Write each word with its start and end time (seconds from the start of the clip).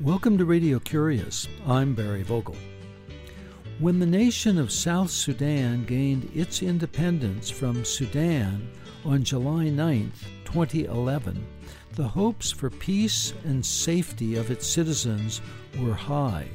Welcome 0.00 0.38
to 0.38 0.46
Radio 0.46 0.78
Curious. 0.78 1.46
I'm 1.66 1.94
Barry 1.94 2.22
Vogel. 2.22 2.56
When 3.78 3.98
the 3.98 4.06
nation 4.06 4.56
of 4.56 4.72
South 4.72 5.10
Sudan 5.10 5.84
gained 5.84 6.30
its 6.34 6.62
independence 6.62 7.50
from 7.50 7.84
Sudan 7.84 8.70
on 9.04 9.22
July 9.22 9.68
9, 9.68 10.10
2011, 10.46 11.46
the 11.92 12.08
hopes 12.08 12.50
for 12.50 12.70
peace 12.70 13.34
and 13.44 13.62
safety 13.64 14.36
of 14.36 14.50
its 14.50 14.66
citizens 14.66 15.42
were 15.78 15.92
high. 15.92 16.48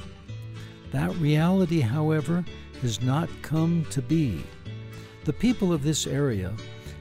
That 0.92 1.16
reality, 1.18 1.82
however, 1.82 2.44
has 2.82 3.00
not 3.04 3.30
come 3.44 3.86
to 3.92 4.02
be. 4.02 4.44
The 5.26 5.34
people 5.34 5.72
of 5.72 5.84
this 5.84 6.08
area, 6.08 6.52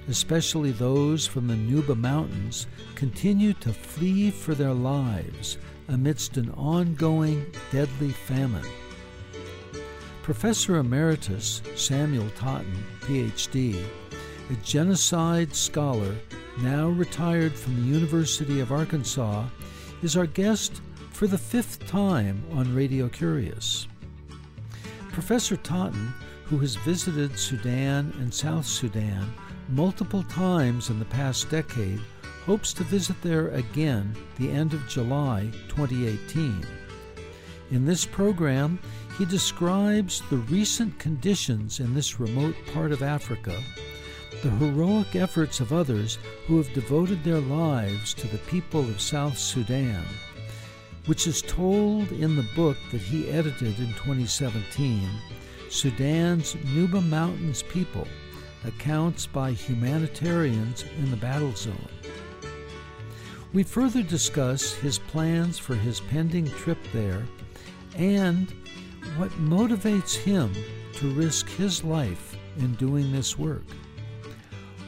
especially 0.08 0.72
those 0.72 1.26
from 1.26 1.46
the 1.46 1.54
Nuba 1.54 1.96
Mountains, 1.96 2.66
continue 2.94 3.52
to 3.54 3.72
flee 3.72 4.30
for 4.30 4.54
their 4.54 4.72
lives 4.72 5.58
amidst 5.88 6.36
an 6.36 6.50
ongoing 6.52 7.46
deadly 7.70 8.10
famine. 8.10 8.66
Professor 10.22 10.76
Emeritus 10.76 11.62
Samuel 11.74 12.28
Totten, 12.36 12.84
PhD, 13.00 13.84
a 14.50 14.54
genocide 14.64 15.54
scholar 15.54 16.14
now 16.60 16.88
retired 16.88 17.52
from 17.52 17.76
the 17.76 17.92
University 17.94 18.60
of 18.60 18.72
Arkansas, 18.72 19.44
is 20.02 20.16
our 20.16 20.26
guest 20.26 20.80
for 21.10 21.26
the 21.26 21.38
fifth 21.38 21.86
time 21.86 22.42
on 22.52 22.74
Radio 22.74 23.08
Curious. 23.08 23.86
Professor 25.10 25.56
Totten, 25.56 26.12
who 26.44 26.58
has 26.58 26.76
visited 26.76 27.38
Sudan 27.38 28.12
and 28.18 28.32
South 28.32 28.66
Sudan 28.66 29.32
multiple 29.72 30.22
times 30.24 30.90
in 30.90 30.98
the 30.98 31.04
past 31.06 31.48
decade, 31.48 32.00
hopes 32.44 32.72
to 32.74 32.84
visit 32.84 33.20
there 33.22 33.48
again 33.48 34.14
the 34.38 34.50
end 34.50 34.74
of 34.74 34.86
July 34.86 35.50
2018. 35.68 36.66
In 37.70 37.86
this 37.86 38.04
program, 38.04 38.78
he 39.16 39.24
describes 39.24 40.22
the 40.28 40.36
recent 40.36 40.98
conditions 40.98 41.80
in 41.80 41.94
this 41.94 42.20
remote 42.20 42.54
part 42.74 42.92
of 42.92 43.02
Africa, 43.02 43.58
the 44.42 44.50
heroic 44.50 45.16
efforts 45.16 45.60
of 45.60 45.72
others 45.72 46.18
who 46.46 46.58
have 46.58 46.72
devoted 46.74 47.24
their 47.24 47.40
lives 47.40 48.12
to 48.14 48.26
the 48.26 48.38
people 48.38 48.80
of 48.80 49.00
South 49.00 49.38
Sudan, 49.38 50.04
which 51.06 51.26
is 51.26 51.40
told 51.40 52.12
in 52.12 52.36
the 52.36 52.48
book 52.54 52.76
that 52.90 53.00
he 53.00 53.30
edited 53.30 53.78
in 53.78 53.88
2017, 53.94 55.08
Sudan's 55.70 56.54
Nuba 56.56 57.06
Mountains 57.08 57.62
People 57.62 58.06
Accounts 58.64 59.26
by 59.26 59.52
Humanitarians 59.52 60.84
in 60.98 61.10
the 61.10 61.16
Battle 61.16 61.52
Zone. 61.54 61.88
We 63.52 63.62
further 63.62 64.02
discuss 64.02 64.72
his 64.72 64.98
plans 64.98 65.58
for 65.58 65.74
his 65.74 66.00
pending 66.00 66.48
trip 66.50 66.78
there 66.92 67.24
and 67.96 68.52
what 69.16 69.30
motivates 69.32 70.14
him 70.14 70.52
to 70.94 71.10
risk 71.12 71.48
his 71.48 71.84
life 71.84 72.36
in 72.58 72.74
doing 72.74 73.12
this 73.12 73.38
work. 73.38 73.64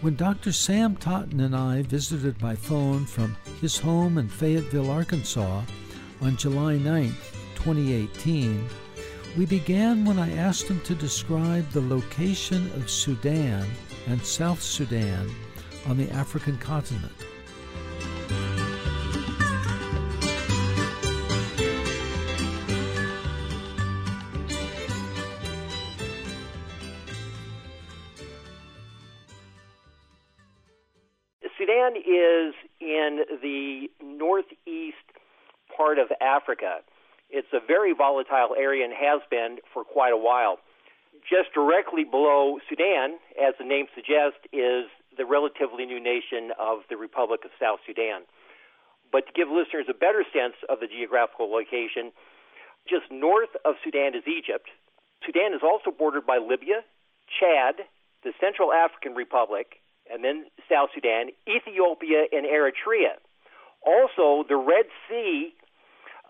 When 0.00 0.16
Dr. 0.16 0.52
Sam 0.52 0.96
Totten 0.96 1.40
and 1.40 1.56
I 1.56 1.82
visited 1.82 2.38
by 2.38 2.54
phone 2.54 3.06
from 3.06 3.36
his 3.60 3.78
home 3.78 4.18
in 4.18 4.28
Fayetteville, 4.28 4.90
Arkansas 4.90 5.62
on 6.20 6.36
July 6.36 6.76
9, 6.76 7.14
2018, 7.54 8.68
we 9.36 9.46
began 9.46 10.04
when 10.04 10.18
I 10.18 10.32
asked 10.36 10.68
him 10.68 10.80
to 10.82 10.94
describe 10.94 11.68
the 11.70 11.80
location 11.80 12.70
of 12.74 12.88
Sudan 12.88 13.68
and 14.06 14.24
South 14.24 14.62
Sudan 14.62 15.28
on 15.86 15.96
the 15.96 16.08
African 16.10 16.56
continent. 16.58 17.12
Sudan 31.58 31.96
is 31.96 32.54
in 32.80 33.24
the 33.42 33.88
northeast 34.02 34.96
part 35.76 35.98
of 35.98 36.08
Africa. 36.20 36.80
It's 37.34 37.50
a 37.50 37.58
very 37.58 37.90
volatile 37.90 38.54
area 38.54 38.86
and 38.86 38.94
has 38.94 39.18
been 39.26 39.58
for 39.74 39.82
quite 39.82 40.14
a 40.14 40.16
while. 40.16 40.62
Just 41.26 41.50
directly 41.50 42.06
below 42.06 42.62
Sudan, 42.70 43.18
as 43.34 43.58
the 43.58 43.66
name 43.66 43.90
suggests, 43.90 44.38
is 44.54 44.86
the 45.18 45.26
relatively 45.26 45.82
new 45.82 45.98
nation 45.98 46.54
of 46.54 46.86
the 46.86 46.94
Republic 46.96 47.42
of 47.42 47.50
South 47.58 47.82
Sudan. 47.82 48.22
But 49.10 49.26
to 49.26 49.32
give 49.34 49.50
listeners 49.50 49.90
a 49.90 49.98
better 49.98 50.22
sense 50.30 50.54
of 50.70 50.78
the 50.78 50.86
geographical 50.86 51.50
location, 51.50 52.14
just 52.86 53.10
north 53.10 53.50
of 53.66 53.82
Sudan 53.82 54.14
is 54.14 54.22
Egypt. 54.30 54.70
Sudan 55.26 55.58
is 55.58 55.62
also 55.66 55.90
bordered 55.90 56.26
by 56.26 56.38
Libya, 56.38 56.86
Chad, 57.26 57.82
the 58.22 58.30
Central 58.38 58.70
African 58.70 59.18
Republic, 59.18 59.82
and 60.06 60.22
then 60.22 60.46
South 60.70 60.94
Sudan, 60.94 61.34
Ethiopia, 61.50 62.30
and 62.30 62.46
Eritrea. 62.46 63.18
Also, 63.82 64.46
the 64.46 64.56
Red 64.56 64.86
Sea 65.10 65.50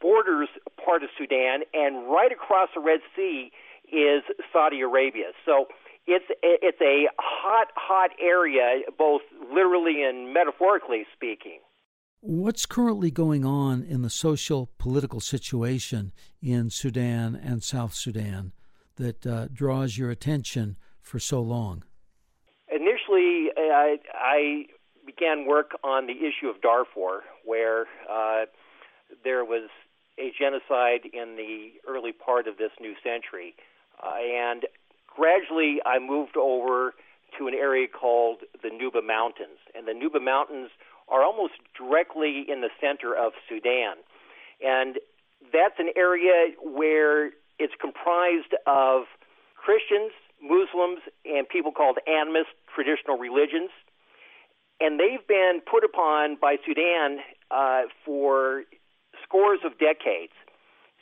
borders 0.00 0.48
part 0.84 1.02
of 1.02 1.10
Sudan, 1.18 1.60
and 1.72 2.10
right 2.10 2.32
across 2.32 2.68
the 2.74 2.80
Red 2.80 3.00
Sea 3.16 3.50
is 3.92 4.22
Saudi 4.52 4.80
Arabia. 4.80 5.32
So 5.44 5.66
it's 6.06 6.24
it's 6.42 6.80
a 6.80 7.08
hot, 7.18 7.68
hot 7.76 8.10
area, 8.20 8.82
both 8.98 9.22
literally 9.52 10.02
and 10.02 10.32
metaphorically 10.32 11.06
speaking. 11.14 11.60
What's 12.20 12.64
currently 12.64 13.10
going 13.10 13.44
on 13.44 13.82
in 13.82 14.00
the 14.00 14.08
social 14.08 14.70
political 14.78 15.20
situation 15.20 16.12
in 16.40 16.70
Sudan 16.70 17.34
and 17.34 17.62
South 17.62 17.92
Sudan 17.92 18.52
that 18.96 19.26
uh, 19.26 19.48
draws 19.52 19.98
your 19.98 20.10
attention 20.10 20.76
for 21.02 21.18
so 21.18 21.42
long? 21.42 21.84
Initially, 22.68 23.50
I, 23.58 23.98
I 24.14 24.64
began 25.04 25.46
work 25.46 25.72
on 25.84 26.06
the 26.06 26.14
issue 26.14 26.48
of 26.48 26.62
Darfur, 26.62 27.24
where 27.44 27.86
uh, 28.10 28.46
there 29.22 29.44
was 29.44 29.68
a 30.18 30.32
genocide 30.38 31.08
in 31.12 31.36
the 31.36 31.72
early 31.88 32.12
part 32.12 32.46
of 32.46 32.56
this 32.56 32.70
new 32.80 32.94
century. 33.02 33.54
Uh, 34.02 34.14
and 34.18 34.66
gradually, 35.06 35.78
I 35.84 35.98
moved 35.98 36.36
over 36.36 36.94
to 37.38 37.48
an 37.48 37.54
area 37.54 37.88
called 37.88 38.38
the 38.62 38.68
Nuba 38.68 39.04
Mountains. 39.04 39.58
And 39.74 39.86
the 39.86 39.92
Nuba 39.92 40.22
Mountains 40.22 40.70
are 41.08 41.22
almost 41.22 41.54
directly 41.76 42.44
in 42.48 42.60
the 42.60 42.70
center 42.80 43.14
of 43.14 43.32
Sudan. 43.48 43.96
And 44.64 44.98
that's 45.52 45.74
an 45.78 45.90
area 45.96 46.54
where 46.62 47.32
it's 47.58 47.74
comprised 47.80 48.54
of 48.66 49.04
Christians, 49.56 50.12
Muslims, 50.40 51.00
and 51.24 51.48
people 51.48 51.72
called 51.72 51.98
animist 52.08 52.52
traditional 52.74 53.18
religions. 53.18 53.70
And 54.80 54.98
they've 54.98 55.26
been 55.26 55.60
put 55.70 55.84
upon 55.84 56.36
by 56.40 56.56
Sudan 56.66 57.18
uh, 57.50 57.82
for 58.04 58.64
scores 59.24 59.60
of 59.64 59.78
decades. 59.78 60.32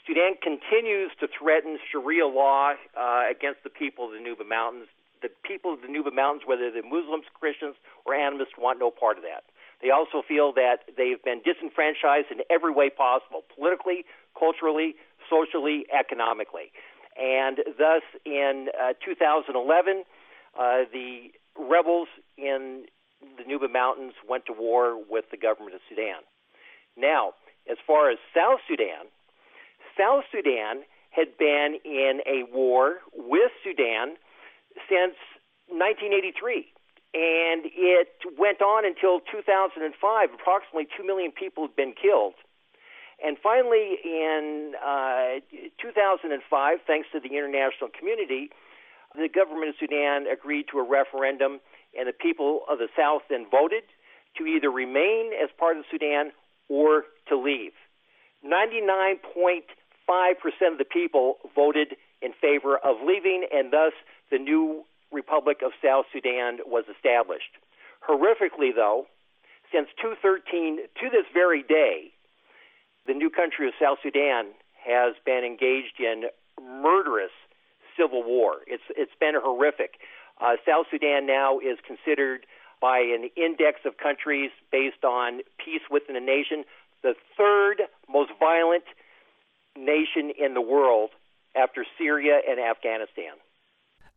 Sudan 0.07 0.35
continues 0.43 1.13
to 1.21 1.29
threaten 1.31 1.79
Sharia 1.91 2.27
law 2.27 2.75
uh, 2.97 3.23
against 3.31 3.63
the 3.63 3.71
people 3.71 4.07
of 4.07 4.13
the 4.13 4.19
Nuba 4.19 4.49
Mountains. 4.49 4.89
The 5.23 5.31
people 5.47 5.75
of 5.75 5.81
the 5.83 5.87
Nuba 5.87 6.13
Mountains, 6.13 6.43
whether 6.47 6.71
they're 6.71 6.83
Muslims, 6.83 7.27
Christians, 7.39 7.77
or 8.05 8.15
animists, 8.15 8.55
want 8.59 8.81
no 8.81 8.91
part 8.91 9.17
of 9.17 9.23
that. 9.23 9.45
They 9.81 9.91
also 9.91 10.23
feel 10.27 10.53
that 10.55 10.87
they've 10.97 11.23
been 11.23 11.43
disenfranchised 11.45 12.31
in 12.31 12.43
every 12.51 12.73
way 12.73 12.91
possible 12.91 13.43
politically, 13.55 14.05
culturally, 14.39 14.95
socially, 15.31 15.87
economically. 15.91 16.71
And 17.21 17.59
thus, 17.79 18.03
in 18.25 18.69
uh, 18.75 18.95
2011, 19.05 20.05
uh, 20.59 20.85
the 20.93 21.31
rebels 21.59 22.09
in 22.39 22.87
the 23.37 23.45
Nuba 23.45 23.71
Mountains 23.71 24.15
went 24.29 24.47
to 24.47 24.53
war 24.53 24.99
with 24.99 25.27
the 25.31 25.37
government 25.37 25.75
of 25.75 25.81
Sudan. 25.89 26.23
Now, 26.97 27.35
as 27.71 27.79
far 27.87 28.11
as 28.11 28.19
South 28.35 28.61
Sudan, 28.69 29.07
South 29.99 30.25
Sudan 30.33 30.83
had 31.11 31.37
been 31.39 31.79
in 31.85 32.21
a 32.27 32.45
war 32.53 32.99
with 33.15 33.53
Sudan 33.63 34.17
since 34.89 35.17
1983. 35.69 36.73
And 37.15 37.69
it 37.69 38.09
went 38.39 38.63
on 38.63 38.87
until 38.87 39.21
2005. 39.21 39.85
Approximately 40.33 40.89
2 40.97 41.05
million 41.05 41.31
people 41.31 41.65
had 41.65 41.77
been 41.77 41.93
killed. 41.93 42.35
And 43.23 43.37
finally, 43.39 44.01
in 44.03 44.73
uh, 44.83 45.45
2005, 45.81 46.79
thanks 46.87 47.09
to 47.13 47.21
the 47.21 47.37
international 47.37 47.91
community, 47.93 48.51
the 49.15 49.29
government 49.29 49.69
of 49.69 49.75
Sudan 49.79 50.27
agreed 50.27 50.67
to 50.73 50.79
a 50.79 50.83
referendum, 50.83 51.61
and 51.97 52.09
the 52.09 52.17
people 52.17 52.63
of 52.69 52.79
the 52.79 52.89
South 52.97 53.23
then 53.29 53.47
voted 53.51 53.85
to 54.39 54.47
either 54.47 54.71
remain 54.71 55.31
as 55.37 55.51
part 55.59 55.77
of 55.77 55.85
Sudan 55.91 56.33
or 56.69 57.05
to 57.29 57.37
leave. 57.37 57.73
99.5% 58.45 59.63
of 60.73 60.79
the 60.79 60.85
people 60.85 61.37
voted 61.55 61.97
in 62.21 62.33
favor 62.41 62.77
of 62.79 62.97
leaving, 63.05 63.47
and 63.53 63.73
thus 63.73 63.93
the 64.31 64.39
new 64.39 64.85
Republic 65.13 65.59
of 65.65 65.73
South 65.85 66.07
Sudan 66.13 66.59
was 66.67 66.85
established. 66.91 67.59
Horrifically, 68.09 68.75
though, 68.75 69.07
since 69.73 69.89
2013 70.01 70.79
to 71.01 71.11
this 71.11 71.27
very 71.33 71.63
day, 71.63 72.13
the 73.07 73.15
new 73.15 73.31
country 73.31 73.67
of 73.69 73.75
South 73.81 73.99
Sudan 74.03 74.53
has 74.85 75.15
been 75.25 75.45
engaged 75.45 75.99
in 75.99 76.25
murderous 76.61 77.33
civil 77.99 78.23
war. 78.23 78.59
It's 78.67 78.83
it's 78.97 79.13
been 79.21 79.35
horrific. 79.37 79.99
Uh, 80.41 80.57
South 80.67 80.87
Sudan 80.91 81.27
now 81.27 81.59
is 81.59 81.79
considered 81.87 82.47
by 82.83 82.99
an 82.99 83.31
index 83.37 83.81
of 83.87 83.97
countries 83.97 84.51
based 84.73 85.05
on 85.05 85.41
peace 85.65 85.83
within 85.91 86.17
a 86.17 86.21
nation 86.21 86.65
the 87.03 87.15
third 87.37 87.83
most 88.09 88.31
violent 88.39 88.85
nation 89.77 90.33
in 90.39 90.55
the 90.55 90.61
world 90.61 91.11
after 91.57 91.85
Syria 91.99 92.41
and 92.49 92.61
Afghanistan. 92.61 93.35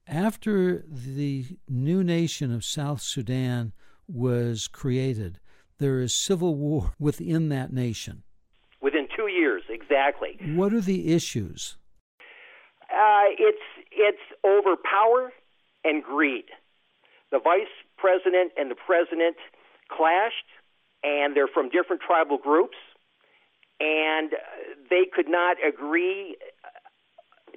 After 0.07 0.83
the 0.87 1.45
new 1.67 2.03
nation 2.03 2.53
of 2.53 2.63
South 2.63 3.01
Sudan 3.01 3.73
was 4.07 4.67
created, 4.67 5.39
there 5.79 5.99
is 5.99 6.13
civil 6.13 6.55
war 6.55 6.93
within 6.99 7.49
that 7.49 7.73
nation. 7.73 8.23
Within 8.81 9.07
two 9.15 9.27
years, 9.27 9.63
exactly. 9.69 10.37
What 10.53 10.73
are 10.73 10.81
the 10.81 11.13
issues? 11.13 11.77
Uh, 12.83 13.29
it's 13.39 13.57
it's 13.91 14.21
over 14.43 14.75
power 14.75 15.31
and 15.83 16.03
greed. 16.03 16.45
The 17.31 17.39
vice 17.39 17.67
president 18.05 18.51
and 18.55 18.69
the 18.69 18.75
president 18.75 19.35
clashed, 19.89 20.45
and 21.03 21.35
they're 21.35 21.47
from 21.47 21.69
different 21.69 22.03
tribal 22.05 22.37
groups, 22.37 22.77
and 23.79 24.31
they 24.91 25.05
could 25.11 25.27
not 25.27 25.57
agree 25.67 26.37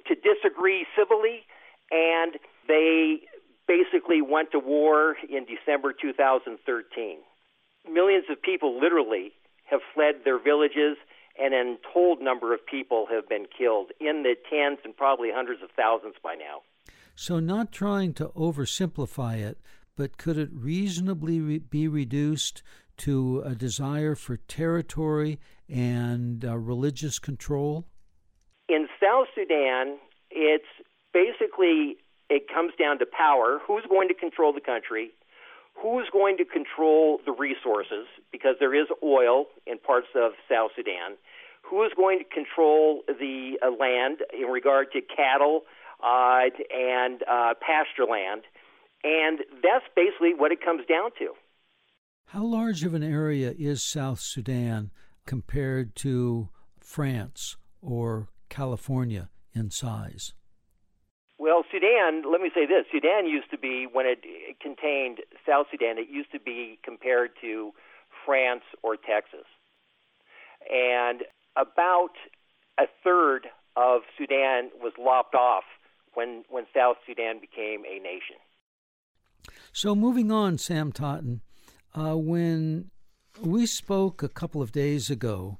to 0.07 0.15
disagree 0.15 0.87
civilly, 0.97 1.45
and 1.91 2.39
they 2.67 3.21
basically 3.67 4.21
went 4.21 4.51
to 4.51 4.59
war 4.59 5.17
in 5.29 5.45
December 5.45 5.93
2013. 5.93 7.17
Millions 7.91 8.25
of 8.29 8.41
people 8.41 8.79
literally 8.79 9.31
have 9.65 9.81
fled 9.93 10.25
their 10.25 10.39
villages, 10.39 10.97
and 11.39 11.53
an 11.53 11.77
untold 11.77 12.21
number 12.21 12.55
of 12.55 12.65
people 12.65 13.05
have 13.11 13.29
been 13.29 13.45
killed 13.55 13.91
in 14.01 14.23
the 14.23 14.33
tens 14.49 14.79
and 14.83 14.97
probably 14.97 15.29
hundreds 15.31 15.61
of 15.61 15.69
thousands 15.75 16.15
by 16.23 16.33
now. 16.33 16.61
So, 17.13 17.39
not 17.39 17.71
trying 17.71 18.13
to 18.15 18.29
oversimplify 18.29 19.37
it, 19.37 19.59
but 19.99 20.17
could 20.17 20.37
it 20.37 20.47
reasonably 20.53 21.41
re- 21.41 21.59
be 21.59 21.85
reduced 21.85 22.63
to 22.95 23.43
a 23.45 23.53
desire 23.53 24.15
for 24.15 24.37
territory 24.37 25.37
and 25.67 26.45
uh, 26.45 26.57
religious 26.57 27.19
control? 27.19 27.85
In 28.69 28.87
South 29.03 29.27
Sudan, 29.35 29.97
it's 30.31 30.71
basically 31.13 31.97
it 32.29 32.47
comes 32.47 32.71
down 32.79 32.97
to 32.99 33.05
power. 33.05 33.59
Who's 33.67 33.83
going 33.89 34.07
to 34.07 34.13
control 34.13 34.53
the 34.53 34.61
country? 34.61 35.11
Who's 35.73 36.07
going 36.13 36.37
to 36.37 36.45
control 36.45 37.19
the 37.25 37.33
resources? 37.33 38.07
Because 38.31 38.55
there 38.61 38.73
is 38.73 38.87
oil 39.03 39.47
in 39.67 39.79
parts 39.79 40.07
of 40.15 40.31
South 40.49 40.71
Sudan. 40.77 41.17
Who 41.63 41.83
is 41.83 41.91
going 41.97 42.19
to 42.19 42.23
control 42.23 43.01
the 43.05 43.59
uh, 43.61 43.69
land 43.77 44.19
in 44.31 44.47
regard 44.47 44.93
to 44.93 45.01
cattle 45.01 45.63
uh, 46.01 46.43
and 46.73 47.21
uh, 47.29 47.55
pasture 47.59 48.09
land? 48.09 48.43
And 49.03 49.39
that's 49.63 49.85
basically 49.95 50.33
what 50.35 50.51
it 50.51 50.63
comes 50.63 50.85
down 50.87 51.11
to. 51.19 51.33
How 52.27 52.43
large 52.43 52.83
of 52.83 52.93
an 52.93 53.03
area 53.03 53.53
is 53.57 53.81
South 53.81 54.19
Sudan 54.19 54.91
compared 55.25 55.95
to 55.97 56.49
France 56.79 57.57
or 57.81 58.29
California 58.49 59.29
in 59.53 59.71
size? 59.71 60.33
Well, 61.39 61.63
Sudan, 61.71 62.23
let 62.29 62.41
me 62.41 62.51
say 62.53 62.65
this 62.65 62.85
Sudan 62.91 63.25
used 63.25 63.49
to 63.51 63.57
be, 63.57 63.87
when 63.91 64.05
it 64.05 64.19
contained 64.59 65.19
South 65.47 65.67
Sudan, 65.71 65.97
it 65.97 66.09
used 66.09 66.31
to 66.33 66.39
be 66.39 66.77
compared 66.83 67.31
to 67.41 67.71
France 68.25 68.63
or 68.83 68.97
Texas. 68.97 69.47
And 70.69 71.23
about 71.55 72.13
a 72.77 72.85
third 73.03 73.47
of 73.75 74.01
Sudan 74.17 74.69
was 74.81 74.93
lopped 74.99 75.35
off 75.35 75.63
when, 76.13 76.43
when 76.49 76.65
South 76.75 76.97
Sudan 77.07 77.39
became 77.39 77.85
a 77.85 77.99
nation. 77.99 78.35
So, 79.71 79.95
moving 79.95 80.31
on, 80.31 80.57
Sam 80.57 80.91
Totten, 80.91 81.41
uh, 81.93 82.17
when 82.17 82.91
we 83.41 83.65
spoke 83.65 84.23
a 84.23 84.29
couple 84.29 84.61
of 84.61 84.71
days 84.71 85.09
ago, 85.09 85.59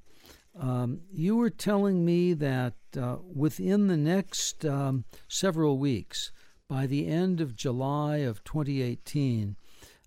um, 0.59 1.01
you 1.11 1.37
were 1.37 1.49
telling 1.49 2.05
me 2.05 2.33
that 2.33 2.73
uh, 2.99 3.17
within 3.33 3.87
the 3.87 3.97
next 3.97 4.65
um, 4.65 5.05
several 5.27 5.77
weeks, 5.77 6.31
by 6.67 6.85
the 6.85 7.07
end 7.07 7.41
of 7.41 7.55
July 7.55 8.17
of 8.17 8.43
2018, 8.43 9.55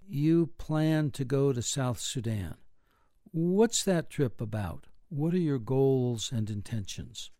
you 0.08 0.50
plan 0.58 1.10
to 1.12 1.24
go 1.24 1.52
to 1.52 1.62
South 1.62 1.98
Sudan. 1.98 2.56
What's 3.32 3.82
that 3.84 4.10
trip 4.10 4.40
about? 4.40 4.86
What 5.08 5.32
are 5.32 5.38
your 5.38 5.58
goals 5.58 6.30
and 6.32 6.50
intentions? 6.50 7.30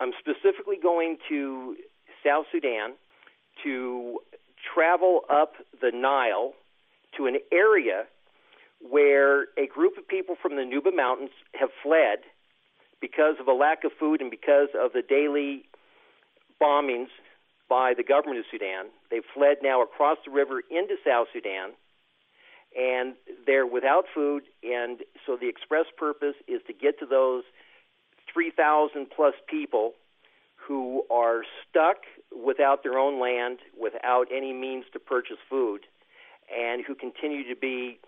I'm 0.00 0.12
specifically 0.18 0.76
going 0.82 1.18
to 1.28 1.76
South 2.24 2.46
Sudan 2.50 2.94
to 3.62 4.18
travel 4.72 5.20
up 5.30 5.54
the 5.80 5.90
Nile 5.92 6.54
to 7.16 7.26
an 7.26 7.36
area 7.52 8.04
where 8.80 9.42
a 9.58 9.66
group 9.72 9.96
of 9.96 10.06
people 10.06 10.36
from 10.40 10.56
the 10.56 10.62
Nuba 10.62 10.94
Mountains 10.94 11.30
have 11.54 11.70
fled 11.82 12.18
because 13.00 13.36
of 13.40 13.48
a 13.48 13.52
lack 13.52 13.84
of 13.84 13.92
food 13.98 14.20
and 14.20 14.30
because 14.30 14.68
of 14.78 14.92
the 14.92 15.02
daily 15.02 15.64
bombings 16.60 17.08
by 17.68 17.94
the 17.96 18.02
government 18.02 18.38
of 18.38 18.44
Sudan. 18.50 18.86
They've 19.10 19.24
fled 19.34 19.58
now 19.62 19.82
across 19.82 20.18
the 20.24 20.30
river 20.30 20.62
into 20.70 20.96
South 21.04 21.28
Sudan, 21.32 21.70
and 22.78 23.14
they're 23.46 23.66
without 23.66 24.04
food. 24.14 24.44
And 24.62 25.00
so 25.26 25.36
the 25.40 25.48
express 25.48 25.86
purpose 25.96 26.36
is 26.46 26.60
to 26.66 26.72
get 26.72 26.98
to 27.00 27.06
those 27.06 27.44
3,000 28.32 29.06
plus 29.14 29.34
people 29.48 29.92
who 30.56 31.04
are 31.10 31.42
stuck 31.68 31.98
without 32.34 32.82
their 32.82 32.98
own 32.98 33.20
land, 33.20 33.58
without 33.78 34.26
any 34.34 34.52
means 34.52 34.84
to 34.92 34.98
purchase 34.98 35.38
food, 35.48 35.80
and 36.54 36.84
who 36.86 36.94
continue 36.94 37.48
to 37.48 37.58
be 37.58 37.98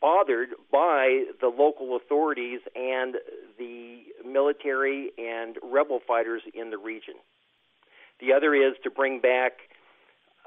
bothered 0.00 0.50
by 0.70 1.24
the 1.40 1.48
local 1.48 1.96
authorities 1.96 2.60
and 2.76 3.16
the 3.58 4.02
military 4.26 5.10
and 5.16 5.56
rebel 5.62 6.00
fighters 6.06 6.42
in 6.52 6.70
the 6.70 6.78
region. 6.78 7.14
The 8.20 8.32
other 8.32 8.54
is 8.54 8.74
to 8.84 8.90
bring 8.90 9.20
back 9.20 9.52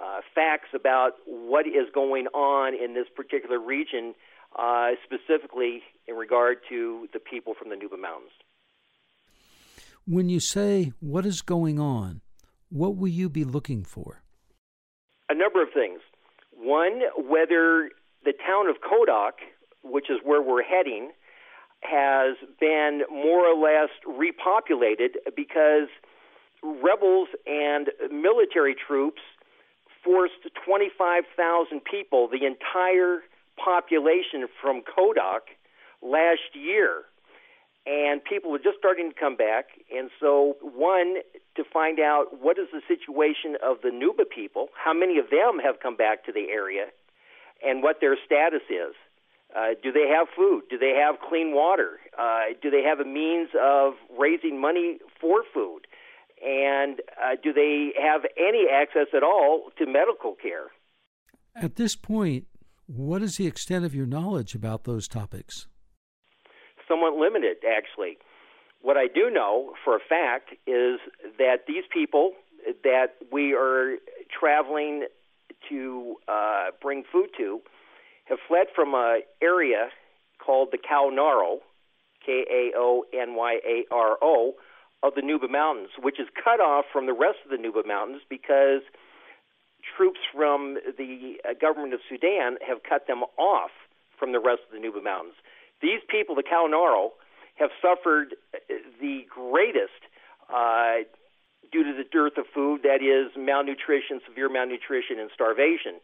uh, 0.01 0.21
facts 0.35 0.69
about 0.75 1.13
what 1.25 1.65
is 1.65 1.87
going 1.93 2.27
on 2.27 2.75
in 2.75 2.93
this 2.93 3.07
particular 3.15 3.59
region, 3.59 4.13
uh, 4.57 4.91
specifically 5.03 5.81
in 6.07 6.15
regard 6.15 6.59
to 6.69 7.07
the 7.13 7.19
people 7.19 7.53
from 7.57 7.69
the 7.69 7.75
Nuba 7.75 7.99
Mountains. 7.99 8.31
When 10.05 10.29
you 10.29 10.39
say 10.39 10.93
what 10.99 11.25
is 11.25 11.41
going 11.41 11.79
on, 11.79 12.21
what 12.69 12.95
will 12.95 13.07
you 13.07 13.29
be 13.29 13.43
looking 13.43 13.83
for? 13.83 14.21
A 15.29 15.35
number 15.35 15.61
of 15.61 15.69
things. 15.73 15.99
One, 16.55 17.01
whether 17.17 17.89
the 18.25 18.33
town 18.45 18.67
of 18.67 18.77
Kodok, 18.77 19.39
which 19.83 20.09
is 20.09 20.17
where 20.23 20.41
we're 20.41 20.63
heading, 20.63 21.11
has 21.81 22.35
been 22.59 23.01
more 23.11 23.45
or 23.45 23.55
less 23.55 23.89
repopulated 24.05 25.15
because 25.35 25.89
rebels 26.63 27.29
and 27.45 27.89
military 28.11 28.75
troops 28.75 29.21
forced 30.03 30.47
25,000 30.65 31.81
people, 31.83 32.27
the 32.27 32.45
entire 32.45 33.19
population 33.63 34.47
from 34.61 34.81
Kodok, 34.81 35.53
last 36.01 36.53
year 36.53 37.03
and 37.87 38.21
people 38.23 38.51
were 38.51 38.59
just 38.59 38.77
starting 38.77 39.09
to 39.09 39.15
come 39.17 39.37
back. 39.37 39.67
And 39.95 40.09
so, 40.19 40.57
one, 40.61 41.15
to 41.55 41.63
find 41.63 41.99
out 41.99 42.41
what 42.41 42.59
is 42.59 42.67
the 42.73 42.81
situation 42.87 43.55
of 43.63 43.77
the 43.81 43.89
Nuba 43.89 44.29
people, 44.29 44.67
how 44.75 44.93
many 44.93 45.17
of 45.17 45.29
them 45.29 45.59
have 45.63 45.79
come 45.81 45.95
back 45.95 46.25
to 46.25 46.33
the 46.33 46.47
area, 46.51 46.87
and 47.63 47.81
what 47.81 47.97
their 48.01 48.17
status 48.25 48.67
is. 48.69 48.93
Uh, 49.55 49.69
do 49.81 49.93
they 49.93 50.07
have 50.13 50.27
food? 50.35 50.63
Do 50.69 50.77
they 50.77 50.93
have 51.01 51.15
clean 51.27 51.55
water? 51.55 51.99
Uh, 52.19 52.53
do 52.61 52.69
they 52.69 52.83
have 52.83 52.99
a 52.99 53.05
means 53.05 53.49
of 53.59 53.93
raising 54.19 54.59
money 54.59 54.99
for 55.21 55.43
food? 55.53 55.87
And 56.45 56.99
uh, 57.17 57.37
do 57.41 57.53
they 57.53 57.93
have 57.99 58.21
any 58.37 58.65
access 58.71 59.07
at 59.15 59.23
all 59.23 59.71
to 59.79 59.85
medical 59.85 60.35
care? 60.35 60.67
At 61.55 61.77
this 61.77 61.95
point, 61.95 62.45
what 62.85 63.23
is 63.23 63.37
the 63.37 63.47
extent 63.47 63.85
of 63.85 63.95
your 63.95 64.05
knowledge 64.05 64.53
about 64.53 64.83
those 64.83 65.07
topics? 65.07 65.67
Somewhat 66.87 67.13
limited, 67.13 67.57
actually. 67.67 68.17
What 68.81 68.97
I 68.97 69.07
do 69.07 69.29
know 69.29 69.73
for 69.83 69.95
a 69.95 69.99
fact 69.99 70.51
is 70.65 70.99
that 71.37 71.65
these 71.67 71.83
people 71.91 72.33
that 72.83 73.15
we 73.31 73.53
are 73.53 73.97
traveling 74.39 75.07
to 75.69 76.15
uh, 76.27 76.67
bring 76.81 77.03
food 77.11 77.29
to 77.37 77.59
have 78.25 78.37
fled 78.47 78.67
from 78.75 78.93
an 78.93 79.21
area 79.41 79.89
called 80.43 80.69
the 80.71 80.77
Kaonyaro, 80.77 81.59
K 82.25 82.45
A 82.49 82.77
O 82.77 83.03
N 83.13 83.35
Y 83.35 83.59
A 83.65 83.93
R 83.93 84.17
O, 84.21 84.53
of 85.03 85.15
the 85.15 85.21
Nuba 85.21 85.49
Mountains, 85.49 85.89
which 86.01 86.19
is 86.19 86.27
cut 86.43 86.59
off 86.59 86.85
from 86.91 87.05
the 87.05 87.13
rest 87.13 87.37
of 87.45 87.51
the 87.51 87.57
Nuba 87.57 87.85
Mountains 87.85 88.21
because 88.29 88.81
troops 89.95 90.19
from 90.33 90.77
the 90.97 91.35
uh, 91.47 91.53
government 91.59 91.93
of 91.93 91.99
Sudan 92.09 92.57
have 92.67 92.83
cut 92.87 93.07
them 93.07 93.23
off 93.37 93.71
from 94.19 94.31
the 94.31 94.39
rest 94.39 94.61
of 94.67 94.79
the 94.79 94.85
Nuba 94.85 95.03
Mountains. 95.03 95.35
These 95.81 96.01
people, 96.09 96.35
the 96.35 96.43
Kaonyaro, 96.43 97.11
have 97.55 97.69
suffered 97.81 98.35
the 99.01 99.25
greatest 99.29 100.01
uh, 100.53 101.03
due 101.71 101.83
to 101.83 101.93
the 101.93 102.03
dearth 102.09 102.37
of 102.37 102.45
food, 102.53 102.81
that 102.83 103.01
is 103.01 103.31
malnutrition, 103.37 104.21
severe 104.27 104.49
malnutrition, 104.49 105.19
and 105.19 105.29
starvation. 105.33 105.99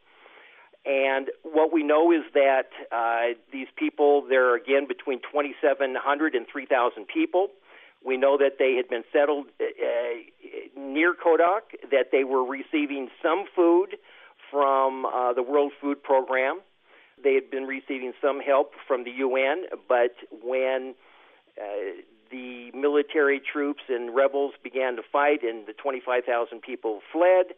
And 0.86 1.30
what 1.44 1.72
we 1.72 1.82
know 1.84 2.12
is 2.12 2.24
that 2.34 2.70
uh, 2.92 3.40
these 3.52 3.68
people, 3.78 4.26
there 4.28 4.50
are 4.50 4.56
again 4.56 4.86
between 4.88 5.20
2,700 5.20 6.36
and 6.36 6.46
3,000 6.52 7.08
people. 7.08 7.48
We 8.06 8.18
know 8.18 8.38
that 8.38 8.60
they 8.60 8.76
had 8.76 8.90
been 8.90 9.04
settled 9.14 9.48
uh, 9.62 9.66
near 10.78 11.14
Kodok, 11.14 11.72
that 11.92 12.08
they 12.12 12.26
were 12.26 12.44
receiving 12.44 13.10
some 13.22 13.46
food 13.56 13.96
from 14.52 15.06
uh, 15.06 15.32
the 15.34 15.44
World 15.44 15.72
Food 15.80 16.04
Program. 16.04 16.60
They 17.24 17.34
had 17.36 17.50
been 17.50 17.64
receiving 17.64 18.14
some 18.22 18.40
help 18.40 18.74
from 18.88 19.04
the 19.04 19.12
UN, 19.12 19.66
but 19.88 20.16
when 20.44 20.96
uh, 21.58 22.02
the 22.34 22.72
military 22.74 23.40
troops 23.40 23.84
and 23.88 24.14
rebels 24.14 24.54
began 24.64 24.96
to 24.96 25.04
fight, 25.12 25.44
and 25.44 25.68
the 25.68 25.74
25,000 25.74 26.62
people 26.62 27.02
fled. 27.12 27.56